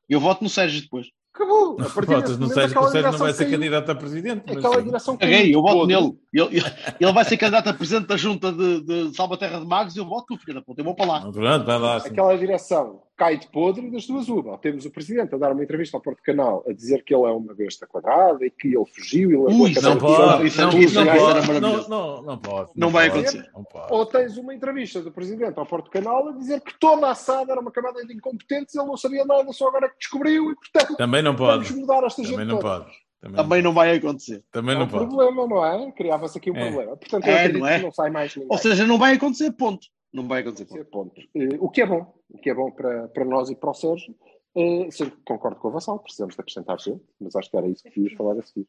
[0.09, 1.07] Eu voto no Sérgio depois.
[1.37, 1.77] Acabou.
[1.79, 3.59] A partir Votas desse no momento, Sérgio, que o aquela Sérgio não vai ser caiu.
[3.59, 4.43] candidato a presidente.
[4.47, 4.83] mas Aquela sim.
[4.85, 6.19] direção Caguei, eu voto nele.
[6.33, 6.63] Ele,
[6.99, 10.07] ele- vai ser candidato a presidente da junta de, de Salvaterra de Magos e eu
[10.07, 10.81] voto no filho da puta.
[10.81, 11.21] Eu vou para lá.
[11.21, 12.01] Pronto, vai lá.
[12.01, 12.09] sim.
[12.09, 14.53] Aquela direção cai de podre das duas uma.
[14.53, 17.25] Ou Temos o presidente a dar uma entrevista ao Porto Canal a dizer que ele
[17.25, 20.61] é uma besta quadrada e que ele fugiu e largou Ui, a Não pode, isso
[20.61, 22.71] não, isso não era pode, não, não, não pode.
[22.77, 23.51] Não vai pode, acontecer.
[23.55, 23.93] Não pode.
[23.93, 27.51] Ou tens uma entrevista do presidente ao Porto Canal a dizer que toda a SAD
[27.51, 30.97] era uma camada de incompetentes, ele não sabia nada, só agora que descobriu e, portanto,
[30.97, 31.81] Também não vamos pode.
[31.81, 32.81] mudar esta gente Também não toda.
[32.85, 33.07] pode.
[33.19, 34.45] Também Também não vai acontecer.
[34.53, 35.07] Também É não um pode.
[35.07, 35.91] problema, não é?
[35.93, 36.67] Criava-se aqui um É.
[36.71, 36.97] problema.
[36.97, 37.79] Portanto, eu É, acredito não é?
[37.79, 38.53] que não sai mais ninguém.
[38.53, 39.87] Ou seja, não vai acontecer, ponto.
[40.17, 41.21] Não vai acontecer, ponto.
[41.21, 41.45] É.
[41.45, 43.75] Eh, O que é bom, o que é bom para, para nós e para o
[43.75, 44.15] Sérgio.
[44.57, 47.83] Eh, sim, concordo com o Vassal, precisamos de acrescentar gente, mas acho que era isso
[47.85, 48.67] que ias falar a seguir.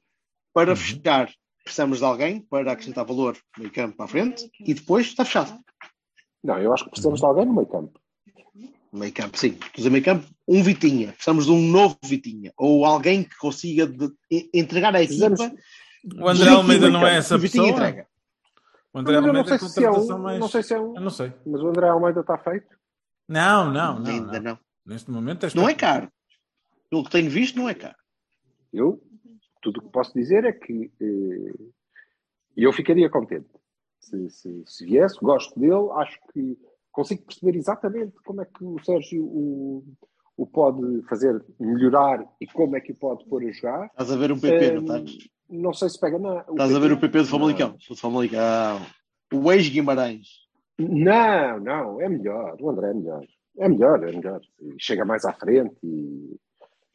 [0.54, 0.76] Para Uhum.
[0.76, 1.32] fechar,
[1.64, 5.24] precisamos de alguém para acrescentar valor no meio campo para a frente e depois está
[5.24, 5.58] fechado.
[6.44, 8.00] Não, eu acho que precisamos de alguém no meio campo.
[8.92, 9.58] Meio campo, sim.
[9.76, 11.12] Dizer meio campo, um Vitinha.
[11.14, 12.52] Precisamos de um novo Vitinha.
[12.58, 14.12] Ou alguém que consiga de-
[14.54, 15.30] entregar a equipa.
[15.30, 15.62] Precisamos-
[16.20, 17.80] O André Almeida não é O essa Vitinha pessoa?
[17.90, 18.08] entrega.
[18.98, 20.40] O André não Almeida é sei se é um, mais...
[20.40, 21.34] não sei se é um, Eu não sei.
[21.46, 22.78] mas o André Almeida está feito.
[23.28, 24.12] Não, não, não.
[24.12, 24.52] Ainda não.
[24.52, 24.60] não.
[24.86, 26.10] Neste momento é Não é caro.
[26.90, 27.96] Pelo que tenho visto, não é caro.
[28.72, 29.02] Eu,
[29.62, 31.54] tudo o que posso dizer é que eh,
[32.56, 33.50] eu ficaria contente.
[34.00, 36.58] Se, se, se viesse, gosto dele, acho que
[36.92, 39.84] consigo perceber exatamente como é que o Sérgio o,
[40.38, 43.86] o pode fazer melhorar e como é que o pode pôr a jogar.
[43.88, 45.30] Estás a ver um PP, não Eh, estás?
[45.50, 46.42] Não sei se pega na.
[46.50, 47.70] Estás a ver o PP do Famalicão.
[47.70, 47.78] Não.
[47.90, 48.82] Do Famalicão.
[49.34, 50.28] O ex-Guimarães.
[50.80, 52.56] Não, não, é melhor.
[52.60, 53.26] O André é melhor.
[53.60, 54.42] É melhor, é melhor.
[54.80, 56.38] Chega mais à frente e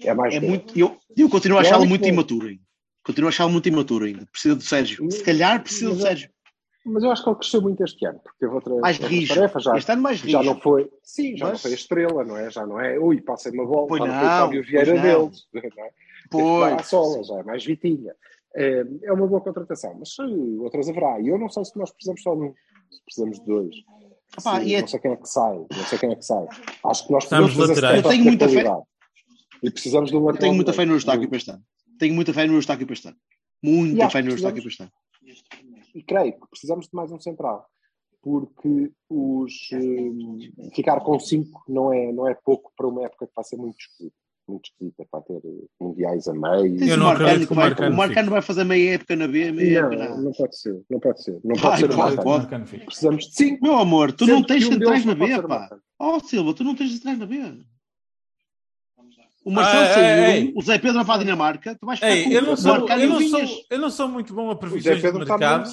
[0.07, 0.35] é mais.
[0.35, 0.49] É bom.
[0.49, 2.09] muito, eu, eu continuo a É achá-lo muito muito bom.
[2.09, 2.63] imaturo ainda.
[3.05, 4.27] Continuo a achá-lo muito imaturo ainda.
[4.31, 5.11] Precisa do Sérgio.
[5.11, 6.31] Se calhar precisa do Mas é- Sérgio.
[6.85, 9.35] Mas eu acho que ele cresceu muito este ano, porque teve outra, Mais rijo.
[9.35, 9.63] tarefas.
[9.63, 10.53] Já, Este ano mais já rijo.
[10.53, 10.91] não foi.
[11.03, 12.51] Sim, já não Mas- foi a estrela, não é?
[12.51, 12.99] Já não é.
[12.99, 15.03] Ui, passei uma bola, Pois já não, foi não, o Fábio Vieira não.
[15.03, 15.47] deles.
[15.53, 15.91] Não é?
[16.31, 16.73] Pois.
[16.75, 18.15] à sola, já é mais Vitinha.
[18.55, 21.21] É, é uma boa contratação, mas eh, outras haverá.
[21.21, 22.55] E eu não sei se nós precisamos só de um,
[22.91, 23.75] se precisamos de dois.
[24.39, 26.47] Se- e é- Não sei quem é que sai, não sei quem é que sai.
[26.85, 28.05] Acho que nós precisamos laterais.
[28.05, 28.65] Eu tenho muita fé-.
[29.63, 30.95] E precisamos de um Eu lateral tenho muita fé no.
[30.95, 31.63] Eustáquio para este ano.
[31.99, 33.17] Tenho muita fé no Eustáquio para este ano.
[33.63, 34.93] Muita fé no Eustáquio para este ano.
[35.95, 37.67] e creio que precisamos de mais um central
[38.23, 43.33] porque os eh, ficar com cinco não é, não é pouco para uma época que
[43.35, 44.17] vai ser muito esquisita
[44.53, 47.57] muito esquisita, vai ter eh, mundiais a meio Eu o não Marcano acredito que o
[47.57, 50.33] vai, Marcano o Marcano vai fazer meia época na B, meia época na não, não
[50.33, 52.23] pode ser, não pode ser não Vai, pode ser o pode, Marcano.
[52.23, 52.39] pode.
[52.43, 55.71] Marcano precisamos de cinco Meu amor, tu não tens centrais na não B, pá.
[55.99, 57.37] Oh, Silva, tu não tens centrais na B.
[59.45, 60.53] O Marcelo Ah, saiu, ei.
[60.55, 62.57] o Zé Pedro vai para a Dinamarca, tu vais ficar Ei, com eu não, o
[62.57, 63.51] sou, Marcano eu, e o não Vinhas.
[63.51, 65.69] sou, eu não sou muito bom a previsões de mercado,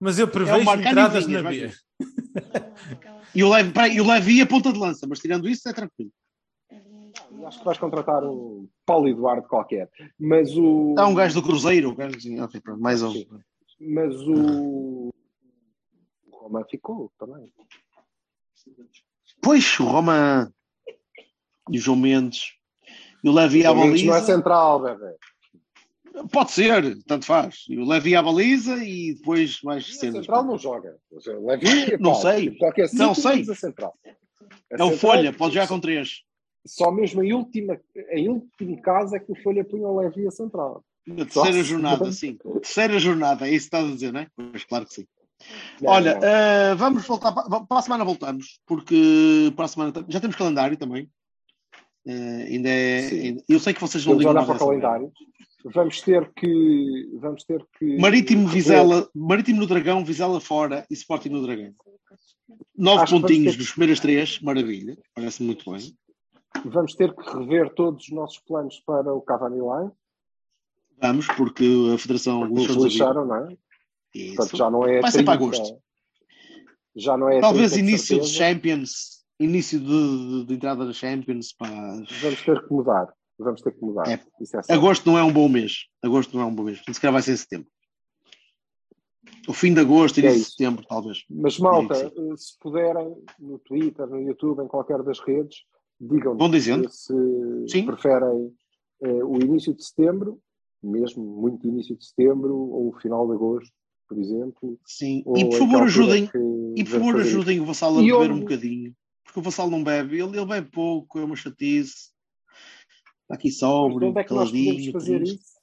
[0.00, 1.70] mas eu É o prevejo e entradas Vinhas, na B.
[3.34, 6.10] e o Levi a ponta de lança, mas tirando isso é tranquilo.
[7.46, 11.90] Acho que vais contratar um Paulo Eduardo qualquer mas o Há um gajo do Cruzeiro,
[11.90, 13.12] um gajo assim, ok, pronto, mais um.
[13.12, 13.26] Sim.
[13.80, 15.10] mas o
[16.30, 17.52] o Roma ficou também
[19.42, 20.52] Pois, o Roma
[21.70, 22.52] e o João Mendes
[23.22, 24.32] e o Levi à O Mendes não é baliza.
[24.34, 25.16] central bebê
[26.30, 27.64] Pode ser, tanto faz.
[27.68, 30.18] E o Levi à baliza e depois mais A cenas.
[30.18, 30.96] central não joga.
[31.44, 32.42] Levi, Não pá, sei.
[32.50, 33.42] tipo, Qualquer Não sei.
[33.50, 33.98] A central.
[34.72, 36.22] A É o Folha, pode jogar com três.
[36.66, 37.78] Só mesmo em última,
[38.10, 40.84] em último caso é que o Folha punha o Levi a central.
[41.06, 42.38] Na terceira jornada, sim.
[42.62, 44.28] Terceira jornada, é isso que estás a dizer, não é?
[44.34, 45.06] Pois, claro que sim.
[45.82, 46.20] Não, Olha, não.
[46.26, 50.76] eh, vamos voltar para, para a semana voltamos, porque para a semana já temos calendário
[50.78, 51.10] também.
[52.06, 54.68] Eh, ainda é, ainda- eu sei que vocês não vamos ligam olhar nada para o
[54.68, 55.12] calendário.
[55.66, 57.10] Vamos ter que.
[57.20, 57.98] Vamos ter que.
[57.98, 61.74] Marítimo, Vizela, Marítimo no Dragão, Vizela fora e Sporting no Dragão.
[62.76, 65.94] Nove Acho pontinhos ter- dos primeiros três, maravilha, parece muito bem.
[66.64, 69.90] Vamos ter que rever todos os nossos planos para o Cavani Line.
[71.00, 72.80] Vamos, porque a Federação Porque vida.
[72.84, 73.56] lixaram, não é?
[74.14, 74.36] Isso.
[74.36, 75.00] Portanto, já não é.
[75.00, 75.82] Vai ser para 30, agosto.
[76.96, 77.40] Já não é.
[77.40, 78.28] Talvez 30 de início de.
[78.28, 81.66] Champions, início de, de- de entrada da Champions, pá.
[81.68, 83.12] Vamos ter que mudar.
[83.36, 84.08] Vamos ter que mudar.
[84.08, 84.20] É.
[84.68, 84.74] É.
[84.74, 85.86] Agosto não é um bom mês.
[86.02, 86.80] Agosto não é um bom mês.
[86.88, 87.66] Se calhar vai ser setembro.
[89.48, 90.50] O fim de agosto, É início de isso.
[90.52, 91.24] setembro, talvez.
[91.28, 95.64] Mas, malta, eh, se puderem, no Twitter, no YouTube, em qualquer das redes,
[96.00, 96.88] digam Vão dizendo.
[96.90, 97.12] se
[97.68, 97.86] Sim.
[97.86, 98.54] preferem
[99.02, 100.40] eh, o início de setembro,
[100.82, 103.72] mesmo muito início de setembro, ou o final de agosto,
[104.08, 104.78] por exemplo.
[104.84, 105.24] Sim.
[105.36, 106.24] E por favor ajudem.
[106.24, 106.38] é que
[106.80, 108.94] E por favor ajudem o Vassal a E beber eu- um bocadinho.
[109.24, 110.20] Porque o Vassal não bebe.
[110.20, 112.12] Ele, ele bebe pouco, é uma chatice.
[113.22, 114.92] Está aqui sóbrio, onde é que nós podemos caladinho.
[114.92, 115.40] fazer triste.
[115.40, 115.54] isso?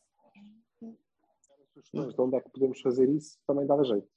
[1.91, 4.07] Sugestões de onde é que podemos fazer isso também dava jeito.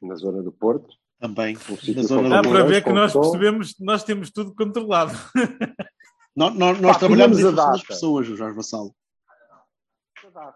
[0.00, 1.56] Na zona do Porto, Também.
[1.94, 5.12] Na zona Dá para ver que nós percebemos, nós temos tudo controlado.
[6.36, 8.94] Nós, nós, nós Pá, trabalhamos em função das pessoas, Jorge Vassal.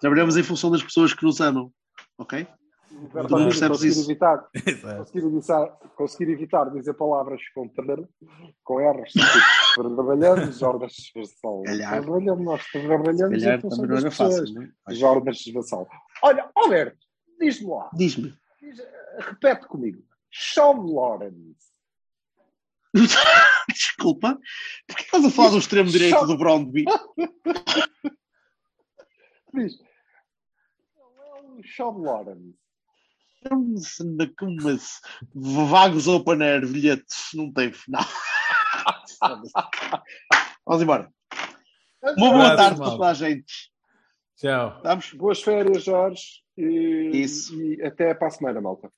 [0.00, 1.72] Trabalhamos em função das pessoas que nos amam.
[2.16, 2.46] Ok?
[3.10, 4.10] Conseguir isso.
[4.10, 4.48] evitar,
[4.98, 7.68] conseguir evitar, conseguir evitar dizer palavras com
[8.62, 11.62] com R's, tipo, trabalhamos, Jordas Vassal.
[11.64, 14.38] Trabalhamos, nós trabalhamos em função das pessoas.
[14.38, 14.94] fácil, é?
[14.94, 15.88] Jordas Vassal.
[16.22, 16.98] Olha, Alberto,
[17.40, 18.34] diz-me lá, Diz-me.
[18.60, 18.82] diz-
[19.18, 20.02] repete comigo.
[20.32, 21.70] Sean Lawrence.
[23.70, 24.38] Desculpa.
[24.86, 26.84] Porquê estás a falar do extremo direito Só- do Brondby?
[29.54, 29.74] Diz.
[30.96, 32.56] Não é o Sean Lawrence.
[34.00, 35.00] Anda com umas
[35.34, 38.04] vagos open air, bilhetes, não tem final.
[40.64, 41.12] Vamos embora.
[42.16, 43.72] Uma boa tarde para toda a gente.
[44.36, 44.76] Tchau.
[44.76, 45.12] Estamos?
[45.14, 46.42] Boas férias, Jorge.
[46.56, 47.60] E, Isso.
[47.60, 48.92] e até para a semana, malta.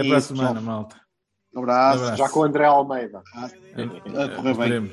[0.00, 0.62] Até para a semana, tchau.
[0.62, 0.96] malta.
[1.54, 2.02] Um abraço.
[2.02, 2.16] Abraço.
[2.18, 3.22] Já com o André Almeida.
[3.34, 4.90] A correr bem.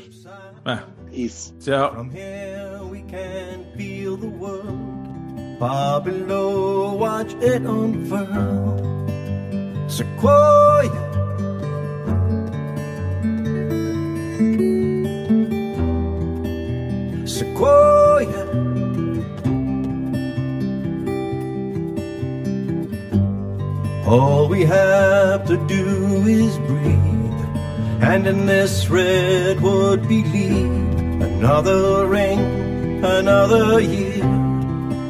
[0.66, 1.54] Ah, Isso.
[1.60, 1.94] tchau.
[1.94, 4.96] From here we can feel the world.
[5.60, 8.76] Far below, watch it unfurl.
[9.88, 10.92] Sequoia.
[17.26, 18.75] Sequoia.
[24.08, 33.82] All we have to do is breathe, and in this redwood believe another ring, another
[33.82, 34.24] year.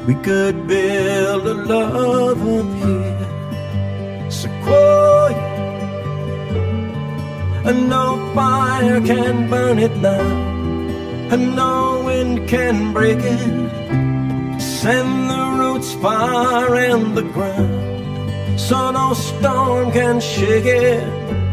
[0.08, 5.44] We could build a love up here, Sequoia,
[7.66, 10.26] and no fire can burn it now,
[11.34, 14.62] and no wind can break it.
[14.62, 17.85] Send the roots far in the ground
[18.58, 21.45] so no storm can shake it.